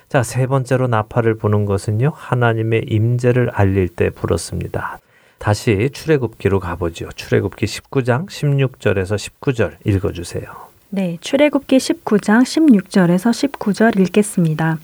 자, 0.10 0.24
세 0.24 0.48
번째로 0.48 0.88
나팔을 0.88 1.36
부는 1.36 1.66
것은요. 1.66 2.14
하나님의 2.16 2.86
임재를 2.88 3.50
알릴 3.50 3.90
때 3.90 4.10
불었습니다. 4.10 5.00
다시 5.38 5.90
출애굽기로 5.92 6.60
가보죠. 6.60 7.10
출애굽기 7.16 7.66
19장 7.66 8.28
16절에서 8.28 9.16
19절 9.42 9.76
읽어 9.86 10.12
주세요. 10.14 10.46
네, 10.90 11.18
출애굽기 11.20 11.78
19장 11.78 12.44
16절에서 12.44 13.52
19절 13.52 14.00
읽겠습니다. 14.00 14.80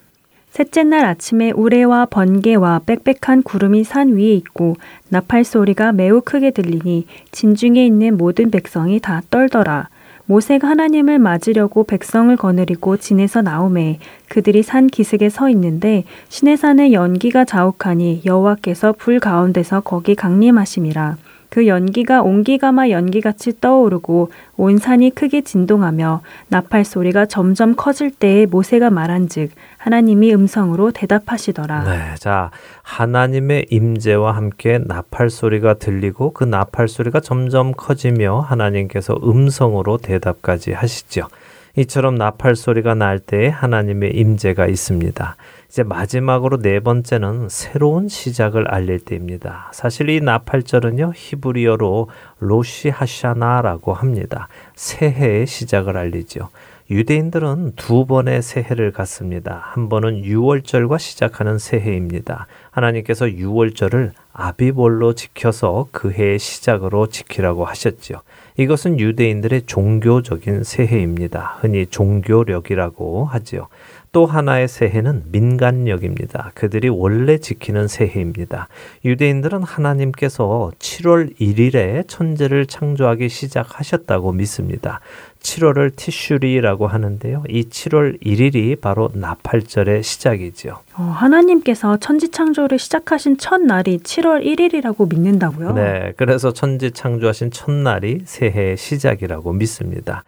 셋째 0.49 0.83
날 0.83 1.05
아침에 1.05 1.51
우레와 1.51 2.05
번개와 2.07 2.81
빽빽한 2.85 3.41
구름이 3.43 3.85
산 3.85 4.15
위에 4.15 4.33
있고 4.33 4.75
나팔 5.09 5.45
소리가 5.45 5.93
매우 5.93 6.21
크게 6.21 6.51
들리니 6.51 7.07
진중에 7.31 7.83
있는 7.83 8.17
모든 8.17 8.51
백성이 8.51 8.99
다 8.99 9.21
떨더라. 9.31 9.89
모세가 10.25 10.67
하나님을 10.67 11.19
맞으려고 11.19 11.83
백성을 11.83 12.35
거느리고 12.37 12.97
진에서 12.97 13.41
나오매 13.41 13.99
그들이 14.29 14.63
산 14.63 14.87
기슭에 14.87 15.29
서 15.29 15.49
있는데 15.49 16.05
신의 16.29 16.57
산에 16.57 16.93
연기가 16.93 17.43
자욱하니 17.43 18.21
여호와께서 18.25 18.93
불 18.93 19.19
가운데서 19.19 19.81
거기 19.81 20.15
강림하심이라 20.15 21.17
그 21.53 21.67
연기가 21.67 22.23
온기가마 22.23 22.89
연기같이 22.89 23.61
떠오르고 23.61 24.31
온 24.57 24.79
산이 24.79 25.11
크게 25.11 25.41
진동하며 25.41 26.21
나팔 26.47 26.83
소리가 26.83 27.27
점점 27.27 27.75
커질 27.75 28.09
때에 28.09 28.47
모세가 28.47 28.89
말한즉 28.89 29.51
하나님이 29.77 30.33
음성으로 30.33 30.89
대답하시더라. 30.89 31.83
네, 31.83 32.15
자 32.17 32.49
하나님의 32.81 33.67
임재와 33.69 34.35
함께 34.35 34.79
나팔 34.83 35.29
소리가 35.29 35.75
들리고 35.75 36.33
그 36.33 36.43
나팔 36.43 36.87
소리가 36.87 37.19
점점 37.19 37.73
커지며 37.73 38.39
하나님께서 38.39 39.15
음성으로 39.23 39.99
대답까지 39.99 40.71
하시죠. 40.71 41.27
이처럼 41.75 42.15
나팔 42.15 42.55
소리가 42.55 42.95
날 42.95 43.19
때에 43.19 43.49
하나님의 43.49 44.15
임재가 44.15 44.65
있습니다. 44.65 45.35
이제 45.73 45.81
마지막으로 45.81 46.59
네 46.59 46.79
번째는 46.81 47.49
새로운 47.49 48.07
시작을 48.07 48.67
알릴 48.67 48.99
때입니다. 48.99 49.71
사실 49.73 50.07
이 50.09 50.21
나팔절은요, 50.21 51.13
히브리어로 51.15 52.09
로시 52.37 52.89
하샤나라고 52.89 53.95
합니다. 53.95 54.49
새해의 54.75 55.47
시작을 55.47 55.97
알리죠. 55.97 56.49
유대인들은 56.91 57.73
두 57.75 58.05
번의 58.05 58.43
새해를 58.43 58.91
갖습니다. 58.91 59.61
한 59.63 59.89
번은 59.89 60.23
유월절과 60.23 60.99
시작하는 60.99 61.57
새해입니다. 61.57 62.45
하나님께서 62.69 63.31
유월절을 63.31 64.11
아비볼로 64.31 65.13
지켜서 65.13 65.87
그 65.91 66.11
해의 66.11 66.37
시작으로 66.37 67.07
지키라고 67.07 67.65
하셨지요. 67.65 68.21
이것은 68.57 68.99
유대인들의 68.99 69.63
종교적인 69.65 70.63
새해입니다. 70.63 71.57
흔히 71.61 71.87
종교력이라고 71.87 73.25
하지요. 73.25 73.69
또 74.13 74.27
하나의 74.27 74.67
새해는 74.67 75.23
민간력입니다. 75.31 76.51
그들이 76.53 76.87
원래 76.87 77.39
지키는 77.39 77.87
새해입니다. 77.87 78.67
유대인들은 79.03 79.63
하나님께서 79.63 80.71
7월 80.77 81.35
1일에 81.41 82.07
천재를 82.07 82.67
창조하기 82.67 83.27
시작하셨다고 83.27 84.31
믿습니다. 84.33 84.99
7월을 85.41 85.95
티슈리라고 85.95 86.85
하는데요. 86.85 87.43
이 87.49 87.63
7월 87.63 88.21
1일이 88.23 88.79
바로 88.79 89.09
나팔절의 89.15 90.03
시작이지요. 90.03 90.77
어, 90.95 91.01
하나님께서 91.01 91.97
천지 91.97 92.29
창조를 92.29 92.77
시작하신 92.77 93.37
첫날이 93.37 93.97
7월 93.97 94.45
1일이라고 94.45 95.09
믿는다고요? 95.09 95.73
네, 95.73 96.13
그래서 96.17 96.53
천지 96.53 96.91
창조하신 96.91 97.49
첫날이 97.49 98.21
새해의 98.25 98.77
시작이라고 98.77 99.53
믿습니다. 99.53 100.23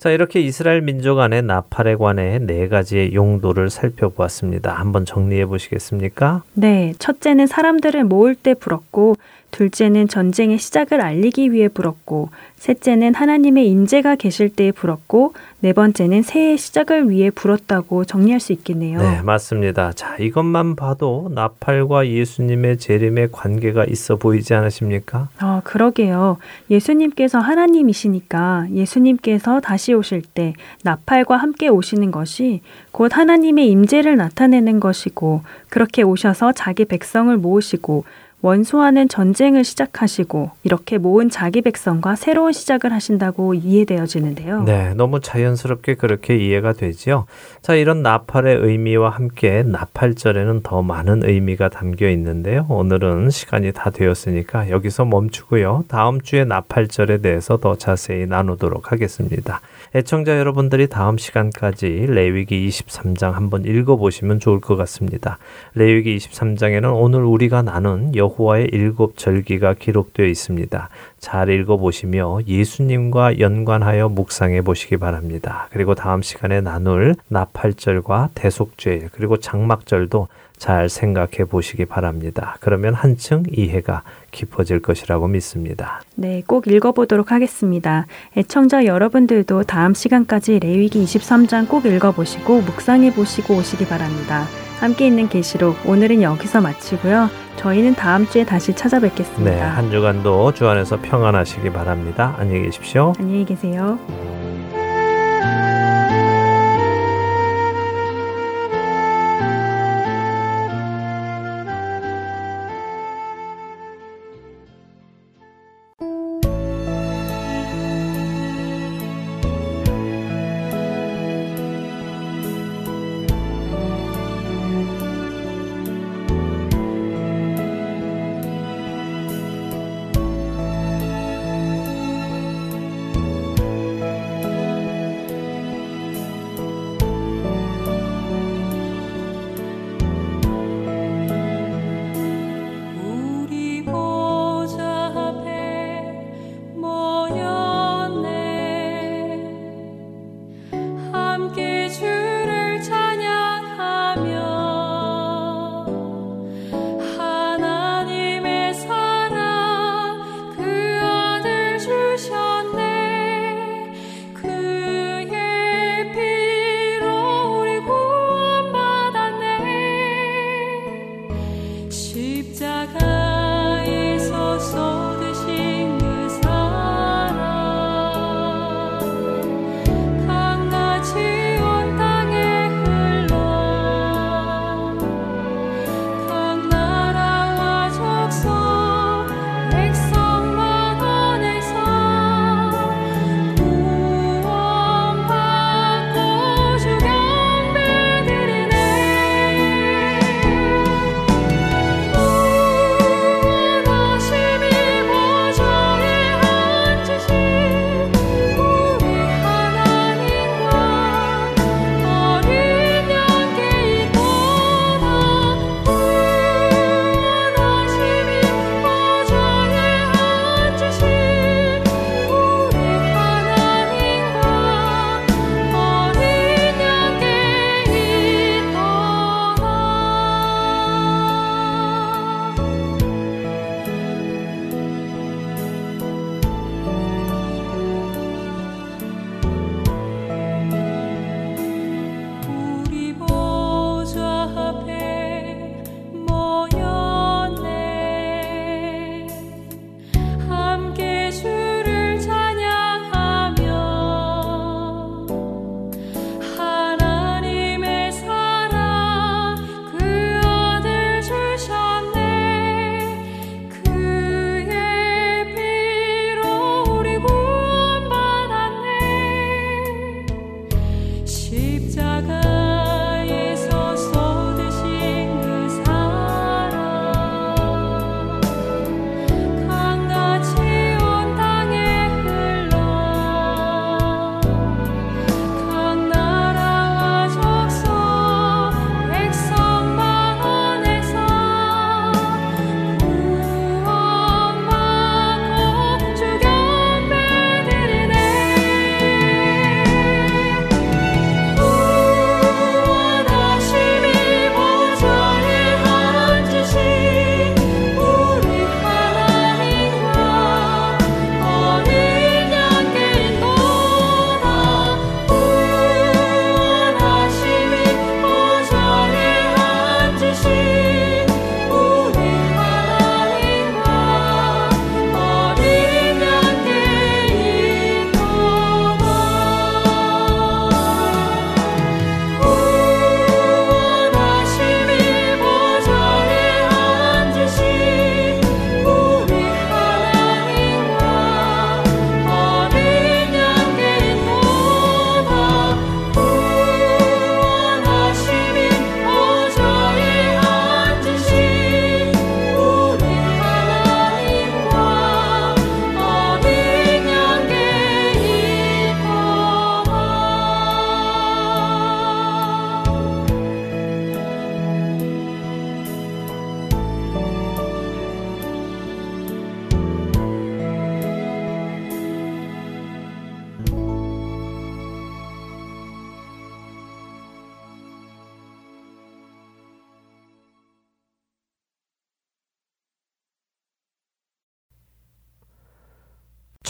자, 0.00 0.08
이렇게 0.08 0.40
이스라엘 0.40 0.80
민족 0.80 1.18
안의 1.18 1.42
나팔에 1.42 1.96
관해 1.96 2.38
네 2.38 2.68
가지의 2.68 3.12
용도를 3.12 3.68
살펴보았습니다. 3.68 4.72
한번 4.72 5.04
정리해 5.04 5.44
보시겠습니까? 5.44 6.42
네, 6.54 6.94
첫째는 6.98 7.46
사람들을 7.46 8.04
모을 8.04 8.34
때 8.34 8.54
불었고 8.54 9.16
둘째는 9.50 10.08
전쟁의 10.08 10.58
시작을 10.58 11.00
알리기 11.00 11.52
위해 11.52 11.68
불었고, 11.68 12.30
셋째는 12.56 13.14
하나님의 13.14 13.68
인재가 13.68 14.16
계실 14.16 14.50
때에 14.50 14.72
불었고, 14.72 15.34
네 15.60 15.72
번째는 15.72 16.22
새해 16.22 16.56
시작을 16.56 17.10
위해 17.10 17.30
불었다고 17.30 18.04
정리할 18.04 18.40
수 18.40 18.52
있겠네요. 18.52 19.00
네, 19.00 19.22
맞습니다. 19.22 19.92
자, 19.92 20.16
이것만 20.18 20.76
봐도 20.76 21.30
나팔과 21.34 22.08
예수님의 22.08 22.78
재림의 22.78 23.28
관계가 23.32 23.84
있어 23.84 24.16
보이지 24.16 24.54
않으십니까? 24.54 25.28
아, 25.38 25.60
그러게요. 25.64 26.38
예수님께서 26.70 27.38
하나님이시니까 27.38 28.68
예수님께서 28.72 29.60
다시 29.60 29.92
오실 29.94 30.22
때 30.22 30.54
나팔과 30.82 31.36
함께 31.36 31.68
오시는 31.68 32.10
것이 32.10 32.60
곧 32.92 33.16
하나님의 33.16 33.70
임재를 33.70 34.16
나타내는 34.16 34.80
것이고, 34.80 35.42
그렇게 35.68 36.02
오셔서 36.02 36.52
자기 36.52 36.84
백성을 36.84 37.34
모으시고 37.36 38.04
원수와는 38.42 39.08
전쟁을 39.08 39.64
시작하시고 39.64 40.50
이렇게 40.62 40.98
모은 40.98 41.28
자기 41.28 41.60
백성과 41.60 42.16
새로운 42.16 42.52
시작을 42.52 42.92
하신다고 42.92 43.54
이해되어지는데요. 43.54 44.62
네, 44.64 44.94
너무 44.94 45.20
자연스럽게 45.20 45.94
그렇게 45.94 46.36
이해가 46.36 46.72
되지요. 46.72 47.26
자, 47.60 47.74
이런 47.74 48.02
나팔의 48.02 48.56
의미와 48.56 49.10
함께 49.10 49.62
나팔절에는 49.62 50.62
더 50.62 50.82
많은 50.82 51.22
의미가 51.24 51.68
담겨 51.68 52.08
있는데요. 52.08 52.66
오늘은 52.68 53.30
시간이 53.30 53.72
다 53.72 53.90
되었으니까 53.90 54.70
여기서 54.70 55.04
멈추고요. 55.04 55.84
다음 55.88 56.20
주에 56.20 56.44
나팔절에 56.44 57.18
대해서 57.18 57.58
더 57.58 57.76
자세히 57.76 58.26
나누도록 58.26 58.92
하겠습니다. 58.92 59.60
애청자 59.92 60.38
여러분들이 60.38 60.88
다음 60.88 61.18
시간까지 61.18 62.06
레위기 62.08 62.68
23장 62.68 63.32
한번 63.32 63.64
읽어보시면 63.64 64.38
좋을 64.38 64.60
것 64.60 64.76
같습니다. 64.76 65.38
레위기 65.74 66.16
23장에는 66.16 66.94
오늘 66.96 67.24
우리가 67.24 67.62
나눈 67.62 68.14
여호와의 68.14 68.68
일곱 68.70 69.18
절기가 69.18 69.74
기록되어 69.74 70.26
있습니다. 70.26 70.88
잘 71.18 71.50
읽어보시며 71.50 72.42
예수님과 72.46 73.40
연관하여 73.40 74.08
묵상해 74.10 74.62
보시기 74.62 74.96
바랍니다. 74.96 75.66
그리고 75.72 75.96
다음 75.96 76.22
시간에 76.22 76.60
나눌 76.60 77.16
나팔절과 77.26 78.30
대속죄 78.36 79.08
그리고 79.10 79.38
장막절도 79.38 80.28
잘 80.60 80.90
생각해 80.90 81.46
보시기 81.48 81.86
바랍니다. 81.86 82.56
그러면 82.60 82.92
한층 82.92 83.44
이해가 83.50 84.02
깊어질 84.30 84.80
것이라고 84.80 85.26
믿습니다. 85.26 86.02
네, 86.14 86.42
꼭 86.46 86.68
읽어보도록 86.68 87.32
하겠습니다. 87.32 88.06
애청자 88.36 88.84
여러분들도 88.84 89.62
다음 89.62 89.94
시간까지 89.94 90.58
레위기 90.60 91.02
23장 91.02 91.66
꼭 91.66 91.86
읽어보시고 91.86 92.60
묵상해 92.60 93.14
보시고 93.14 93.56
오시기 93.56 93.86
바랍니다. 93.86 94.44
함께 94.78 95.06
있는 95.06 95.30
계시록 95.30 95.76
오늘은 95.86 96.20
여기서 96.20 96.60
마치고요. 96.60 97.30
저희는 97.56 97.94
다음 97.94 98.26
주에 98.26 98.44
다시 98.44 98.74
찾아뵙겠습니다. 98.74 99.50
네, 99.50 99.58
한 99.60 99.90
주간도 99.90 100.52
주 100.52 100.68
안에서 100.68 101.00
평안하시기 101.00 101.70
바랍니다. 101.70 102.34
안녕히 102.38 102.64
계십시오. 102.64 103.14
안녕히 103.18 103.46
계세요. 103.46 103.98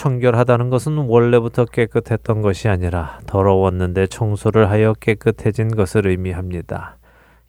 청결하다는 0.01 0.70
것은 0.70 0.96
원래부터 0.96 1.66
깨끗했던 1.66 2.40
것이 2.40 2.68
아니라 2.68 3.18
더러웠는데 3.26 4.07
청소를 4.07 4.70
하여 4.70 4.94
깨끗해진 4.94 5.76
것을 5.76 6.07
의미합니다. 6.07 6.96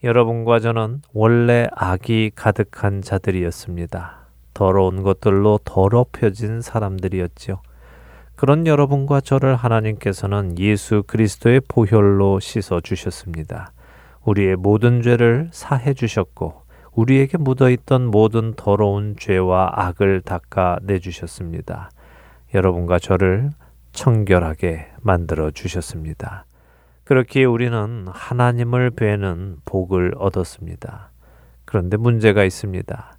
여러분과 0.04 0.60
저는 0.60 1.02
원래 1.14 1.68
악이 1.74 2.32
가득한 2.36 3.04
자들이었습니다. 3.04 4.28
더러운 4.54 5.02
것들로 5.02 5.62
더럽혀진 5.64 6.60
사람들이었죠. 6.60 7.62
그런 8.36 8.68
여러분과 8.68 9.22
저를 9.22 9.56
하나님께서는 9.56 10.60
예수 10.60 11.04
그리스도의 11.08 11.62
보혈로 11.70 12.42
씻어 12.42 12.82
주셨습니다. 12.82 13.72
우리의 14.26 14.58
모든 14.58 15.02
죄를 15.02 15.48
사해 15.54 15.94
주셨고 15.94 16.64
우리에게 16.92 17.38
묻어 17.38 17.70
있던 17.70 18.08
모든 18.08 18.56
더러운 18.56 19.16
죄와 19.18 19.72
악을 19.74 20.24
닦아 20.26 20.80
내 20.82 21.00
주셨습니다. 21.00 21.92
여러분과 22.54 23.00
저를 23.00 23.52
청결하게 23.92 24.88
만들어 25.02 25.52
주셨습니다. 25.52 26.46
그렇기에 27.04 27.46
우리는 27.46 28.06
하나님을 28.08 28.92
뵈는 28.92 29.58
복을 29.66 30.14
얻었습니다. 30.18 31.12
그런데 31.66 31.98
문제가 31.98 32.44
있습니다. 32.44 33.14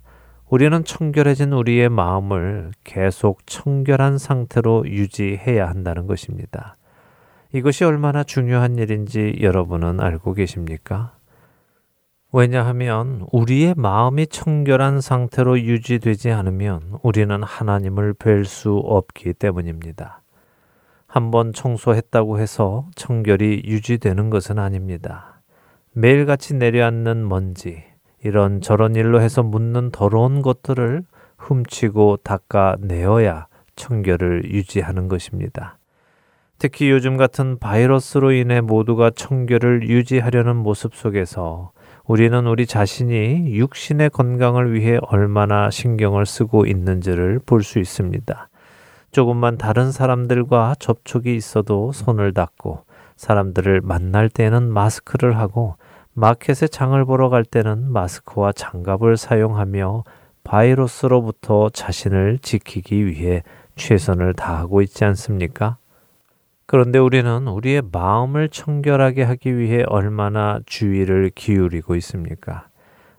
우리는 0.49 0.85
청결해진 0.85 1.53
우리의 1.53 1.89
마음을 1.89 2.73
계속 2.85 3.47
청결한 3.47 4.19
상태로 4.19 4.85
유지해야 4.87 5.69
한다는 5.69 6.07
것입니다. 6.07 6.77
이것이 7.53 7.85
얼마나 7.85 8.23
중요한 8.25 8.77
일인지 8.77 9.39
여러분은 9.41 10.01
알고 10.01 10.35
계십니까? 10.35 11.15
왜냐하면 12.35 13.27
우리의 13.31 13.75
마음이 13.77 14.27
청결한 14.27 15.03
상태로 15.03 15.61
유지되지 15.61 16.31
않으면 16.31 16.99
우리는 17.03 17.43
하나님을 17.43 18.15
뵐 18.15 18.47
수 18.47 18.75
없기 18.75 19.35
때문입니다. 19.35 20.23
한번 21.07 21.53
청소했다고 21.53 22.39
해서 22.39 22.87
청결이 22.95 23.65
유지되는 23.67 24.31
것은 24.31 24.59
아닙니다. 24.59 25.43
매일같이 25.93 26.55
내려앉는 26.55 27.29
먼지, 27.29 27.85
이런 28.25 28.63
저런 28.63 28.95
일로 28.97 29.21
해서 29.21 29.43
묻는 29.43 29.91
더러운 29.91 30.41
것들을 30.41 31.05
훔치고 31.37 32.19
닦아내어야 32.25 33.47
청결을 33.77 34.51
유지하는 34.51 35.09
것입니다. 35.09 35.77
특히 36.59 36.91
요즘 36.91 37.19
같은 37.19 37.59
바이러스로 37.59 38.33
인해 38.33 38.63
모두가 38.63 39.11
청결을 39.11 39.87
유지하려는 39.91 40.57
모습 40.57 40.95
속에서 40.95 41.73
우리는 42.07 42.47
우리 42.47 42.67
자신이 42.67 43.55
육신의 43.55 44.11
건강을 44.11 44.75
위해 44.75 44.99
얼마나 45.03 45.71
신경을 45.71 46.27
쓰고 46.27 46.67
있는지를 46.67 47.41
볼 47.47 47.63
수 47.63 47.79
있습니다. 47.79 48.49
조금만 49.13 49.57
다른 49.57 49.93
사람들과 49.93 50.75
접촉이 50.79 51.37
있어도 51.37 51.93
손을 51.93 52.33
닦고 52.33 52.85
사람들을 53.17 53.83
만날 53.83 54.29
때는 54.29 54.73
마스크를 54.73 55.39
하고 55.39 55.77
마켓에 56.15 56.67
장을 56.67 57.03
보러 57.05 57.29
갈 57.29 57.45
때는 57.45 57.93
마스크와 57.93 58.53
장갑을 58.53 59.17
사용하며 59.17 60.05
바이러스로부터 60.45 61.71
자신을 61.71 62.39
지키기 62.43 63.07
위해 63.07 63.43
최선을 63.77 64.35
다하고 64.35 64.83
있지 64.83 65.05
않습니까? 65.05 65.77
그런데 66.67 66.99
우리는 66.99 67.47
우리의 67.49 67.83
마음을 67.93 68.49
청결하게 68.49 69.25
하기 69.25 69.57
위해 69.57 69.85
얼마나 69.87 70.61
주의를 70.67 71.31
기울이고 71.35 71.95
있습니까? 71.97 72.69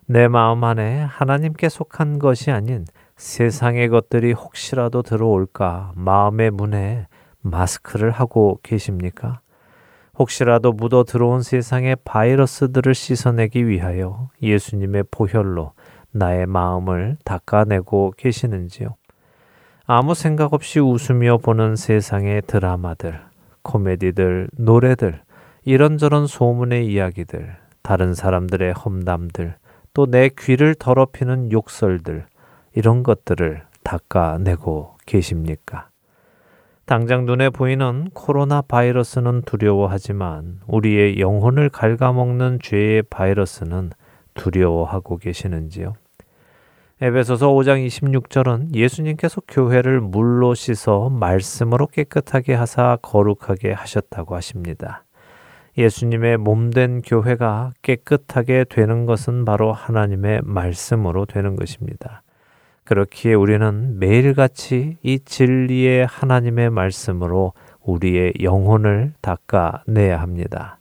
내 0.06 0.28
마음 0.28 0.64
안에 0.64 1.02
하나님께 1.02 1.68
속한 1.68 2.18
것이 2.18 2.50
아닌 2.50 2.84
세상의 3.16 3.88
것들이 3.88 4.32
혹시라도 4.32 5.02
들어올까 5.02 5.92
마음의 5.94 6.50
문에 6.50 7.06
마스크를 7.40 8.10
하고 8.10 8.58
계십니까? 8.62 9.40
혹시라도 10.18 10.72
묻어 10.72 11.04
들어온 11.04 11.42
세상의 11.42 11.96
바이러스들을 12.04 12.94
씻어내기 12.94 13.66
위하여 13.66 14.28
예수님의 14.42 15.04
보혈로 15.10 15.72
나의 16.12 16.46
마음을 16.46 17.16
닦아내고 17.24 18.14
계시는지요? 18.16 18.94
아무 19.86 20.14
생각 20.14 20.54
없이 20.54 20.80
웃으며 20.80 21.38
보는 21.38 21.76
세상의 21.76 22.42
드라마들, 22.46 23.20
코미디들, 23.64 24.48
노래들, 24.56 25.20
이런저런 25.64 26.28
소문의 26.28 26.86
이야기들, 26.86 27.56
다른 27.82 28.14
사람들의 28.14 28.72
험담들, 28.74 29.56
또 29.94 30.06
내 30.06 30.30
귀를 30.38 30.74
더럽히는 30.74 31.50
욕설들, 31.50 32.26
이런 32.74 33.02
것들을 33.02 33.62
닦아내고 33.82 34.96
계십니까? 35.06 35.88
당장 36.86 37.24
눈에 37.24 37.48
보이는 37.48 38.10
코로나 38.12 38.60
바이러스는 38.60 39.42
두려워하지만 39.42 40.60
우리의 40.66 41.18
영혼을 41.18 41.70
갉아먹는 41.70 42.58
죄의 42.62 43.04
바이러스는 43.04 43.90
두려워하고 44.34 45.16
계시는지요? 45.16 45.94
에베소서 47.00 47.48
5장 47.50 47.84
26절은 47.84 48.72
예수님께서 48.72 49.42
교회를 49.48 50.00
물로 50.00 50.54
씻어 50.54 51.08
말씀으로 51.08 51.88
깨끗하게 51.88 52.54
하사 52.54 52.98
거룩하게 53.02 53.72
하셨다고 53.72 54.36
하십니다. 54.36 55.04
예수님의 55.76 56.36
몸된 56.36 57.02
교회가 57.02 57.72
깨끗하게 57.82 58.66
되는 58.70 59.06
것은 59.06 59.44
바로 59.44 59.72
하나님의 59.72 60.42
말씀으로 60.44 61.26
되는 61.26 61.56
것입니다. 61.56 62.22
그렇기에 62.84 63.34
우리는 63.34 63.98
매일같이 63.98 64.98
이 65.02 65.18
진리의 65.18 66.06
하나님의 66.06 66.70
말씀으로 66.70 67.54
우리의 67.80 68.34
영혼을 68.40 69.14
닦아내야 69.20 70.20
합니다. 70.20 70.78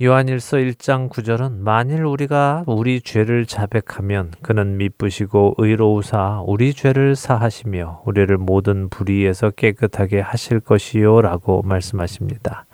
요한일서 0.00 0.56
1장 0.56 1.10
9절은 1.10 1.58
만일 1.58 2.06
우리가 2.06 2.64
우리 2.66 3.02
죄를 3.02 3.44
자백하면 3.44 4.32
그는 4.40 4.78
미쁘시고 4.78 5.56
의로우사 5.58 6.42
우리 6.46 6.72
죄를 6.72 7.14
사하시며 7.14 8.02
우리를 8.06 8.36
모든 8.38 8.88
불의에서 8.88 9.50
깨끗하게 9.50 10.20
하실 10.20 10.60
것이요라고 10.60 11.62
말씀하십니다. 11.62 12.64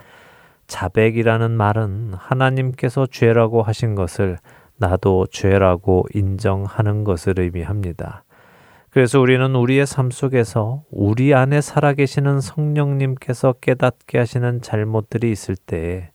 자백이라는 0.68 1.50
말은 1.50 2.12
하나님께서 2.14 3.06
죄라고 3.10 3.62
하신 3.62 3.96
것을 3.96 4.38
나도 4.76 5.26
죄라고 5.30 6.06
인정하는 6.14 7.02
것을 7.02 7.40
의미합니다. 7.40 8.22
그래서 8.90 9.20
우리는 9.20 9.54
우리의 9.56 9.86
삶 9.86 10.12
속에서 10.12 10.84
우리 10.90 11.34
안에 11.34 11.60
살아계시는 11.62 12.40
성령님께서 12.40 13.54
깨닫게 13.60 14.18
하시는 14.18 14.62
잘못들이 14.62 15.30
있을 15.32 15.56
때에 15.56 16.10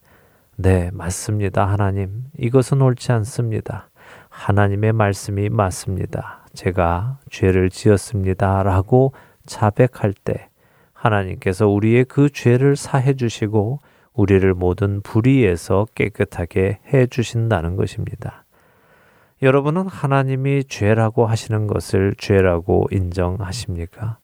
네, 0.64 0.92
맞습니다. 0.94 1.66
하나님. 1.66 2.24
이것은 2.38 2.82
옳지 2.82 3.12
않습니다. 3.12 3.90
하나님의 4.30 4.94
말씀이 4.94 5.50
맞습니다. 5.50 6.46
제가 6.54 7.20
죄를 7.30 7.70
지었습니다. 7.70 8.64
라고 8.64 9.12
자백할 9.46 10.14
때 10.14 10.48
하나님께서 10.94 11.68
우리의 11.68 12.06
그 12.06 12.30
죄를 12.30 12.78
사해 12.78 13.16
주시고 13.16 13.82
우리를 14.14 14.54
모든 14.54 15.02
불의에서 15.02 15.86
깨끗하게 15.96 16.80
해 16.94 17.08
주신다는 17.08 17.76
것입니다. 17.76 18.46
여러분은 19.42 19.90
하나님이 19.90 20.64
죄라고 20.70 21.26
하시는 21.26 21.68
것을 21.68 22.16
죄라고 22.18 22.88
인정하십니까? 22.90 24.18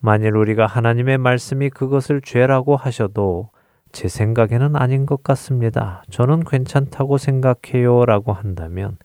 만일 0.00 0.34
우리가 0.34 0.66
하나님의 0.66 1.18
말씀이 1.18 1.70
그것을 1.70 2.20
죄라고 2.20 2.74
하셔도 2.74 3.50
제 3.92 4.08
생각에는 4.08 4.76
아닌 4.76 5.06
것 5.06 5.22
같습니다. 5.22 6.02
저는 6.10 6.44
괜찮다고 6.44 7.18
생각해요. 7.18 8.04
라고 8.04 8.32
한다면 8.32 8.96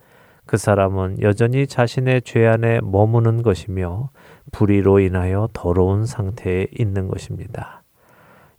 그 0.45 0.57
사람은 0.57 1.21
여전히 1.21 1.67
자신의 1.67 2.23
죄 2.23 2.45
안에 2.47 2.81
머무는 2.81 3.41
것이며 3.43 4.09
불의로 4.51 4.99
인하여 4.99 5.47
더러운 5.53 6.05
상태에 6.05 6.67
있는 6.77 7.07
것입니다. 7.07 7.83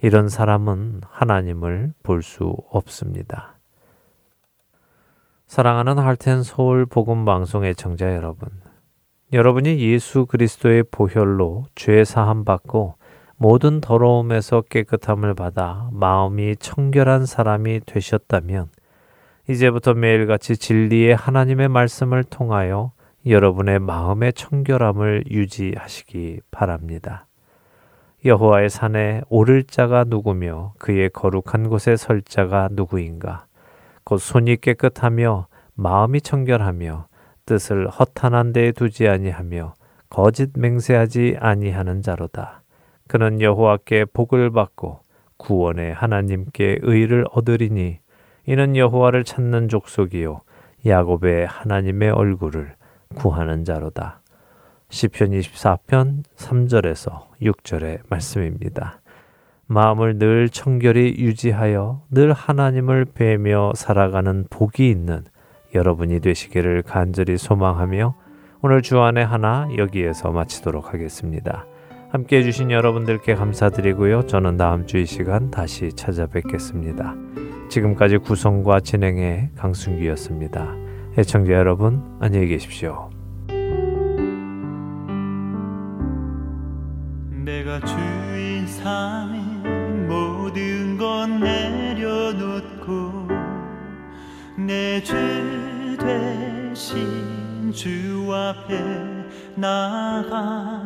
이런 0.01 0.29
사람은 0.29 1.03
하나님을 1.09 1.93
볼 2.03 2.22
수 2.22 2.57
없습니다. 2.70 3.59
사랑하는 5.47 5.99
할텐 5.99 6.43
서울 6.43 6.87
복음 6.87 7.25
방송의 7.25 7.75
청자 7.75 8.14
여러분. 8.14 8.49
여러분이 9.33 9.79
예수 9.81 10.27
그리스도의 10.27 10.85
보혈로 10.91 11.66
죄 11.75 12.05
사함 12.05 12.45
받고 12.45 12.97
모든 13.37 13.80
더러움에서 13.80 14.62
깨끗함을 14.62 15.35
받아 15.35 15.89
마음이 15.93 16.57
청결한 16.57 17.26
사람이 17.26 17.80
되셨다면 17.87 18.68
이제부터 19.49 19.95
매일같이 19.95 20.57
진리의 20.57 21.14
하나님의 21.14 21.68
말씀을 21.68 22.24
통하여 22.24 22.93
여러분의 23.26 23.78
마음의 23.78 24.32
청결함을 24.35 25.24
유지하시기 25.30 26.41
바랍니다. 26.51 27.26
여호와의 28.24 28.70
산에 28.70 29.20
오를 29.28 29.64
자가 29.64 30.05
누구며 30.05 30.72
그의 30.78 31.11
거룩한 31.11 31.68
곳에 31.68 31.97
설 31.97 32.22
자가 32.22 32.68
누구인가? 32.72 33.47
곧 34.05 34.18
손이 34.18 34.57
깨끗하며 34.57 35.47
마음이 35.74 36.20
청결하며 36.22 37.09
뜻을 37.45 37.89
허탄한 37.89 38.53
데에 38.53 38.72
두지 38.72 39.09
아니하며 39.09 39.74
거짓 40.09 40.51
맹세하지 40.55 41.37
아니하는 41.39 42.01
자로다. 42.01 42.63
그는 43.09 43.40
여호와께 43.40 44.07
복을 44.07 44.50
받고 44.50 45.00
구원의 45.36 45.92
하나님께 45.94 46.78
의를 46.82 47.24
얻으리니 47.30 47.98
이는 48.46 48.76
여호와를 48.76 49.24
찾는 49.24 49.68
족속이요 49.68 50.42
야곱의 50.86 51.46
하나님의 51.46 52.11
얼굴을 52.11 52.74
구하는 53.14 53.64
자로다. 53.64 54.20
시편 54.90 55.30
24편 55.30 56.24
3절에서 56.36 57.26
6절의 57.42 58.00
말씀입니다. 58.09 59.00
마음을 59.66 60.18
늘 60.18 60.48
청결히 60.50 61.16
유지하여 61.18 62.02
늘 62.11 62.32
하나님을 62.32 63.07
뵈며 63.07 63.72
살아가는 63.74 64.46
복이 64.50 64.88
있는 64.88 65.24
여러분이 65.74 66.20
되시기를 66.20 66.82
간절히 66.82 67.38
소망하며 67.38 68.14
오늘 68.61 68.82
주안의 68.82 69.24
하나 69.24 69.68
여기에서 69.76 70.30
마치도록 70.30 70.92
하겠습니다. 70.92 71.66
함께 72.14 72.38
해주신 72.38 72.70
여러분들께 72.70 73.34
감사드리고요. 73.34 74.26
저는 74.28 74.56
다음 74.56 74.86
주 74.86 74.98
이 74.98 75.04
시간 75.04 75.50
다시 75.50 75.92
찾아뵙겠습니다. 75.92 77.16
지금까지 77.68 78.18
구성과 78.18 78.78
진행의 78.78 79.50
강순기였습니다. 79.56 80.76
애청자 81.18 81.54
여러분, 81.54 82.04
안녕히 82.20 82.46
계십시오. 82.46 83.10
내가 87.44 87.80
주인 87.80 88.64
삼인 88.68 90.06
모든 90.06 90.96
건 90.96 91.40
내려놓고 91.40 93.26
내 94.56 95.02
죄 95.02 95.16
대신 95.98 97.72
주 97.72 98.32
앞에 98.32 98.78
나가 99.56 100.84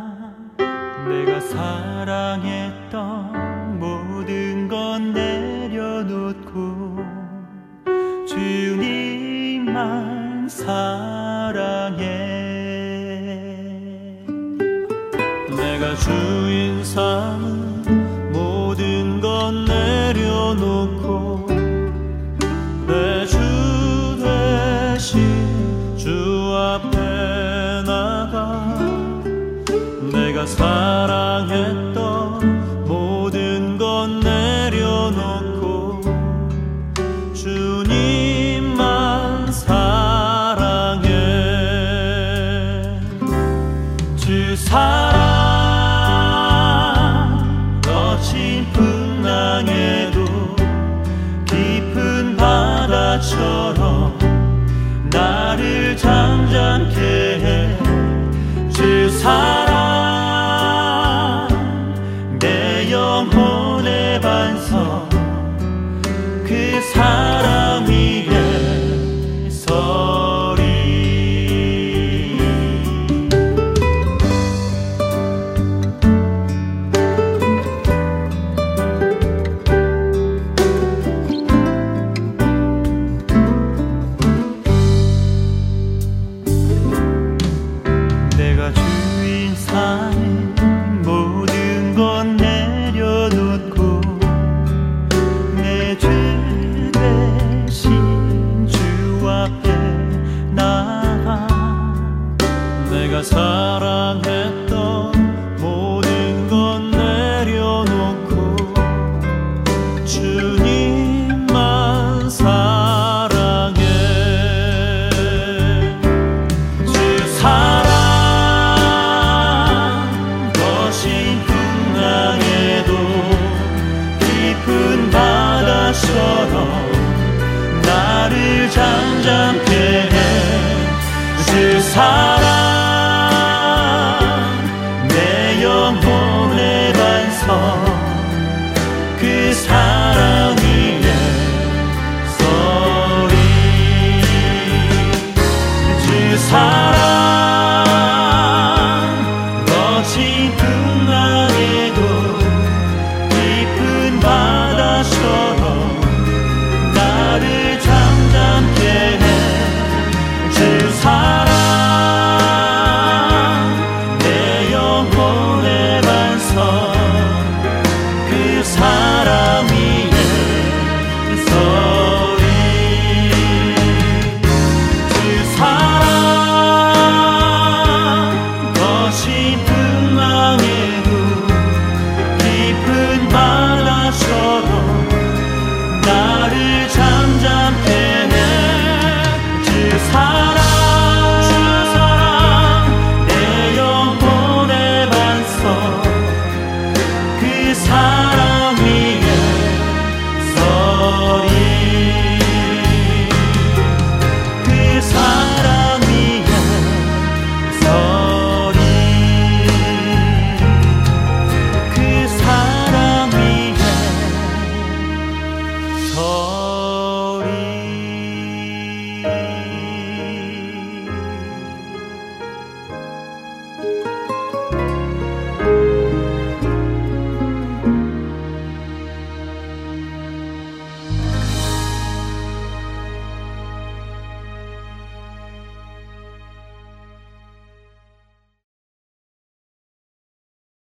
내가 1.29 1.41
사랑했던 1.41 3.38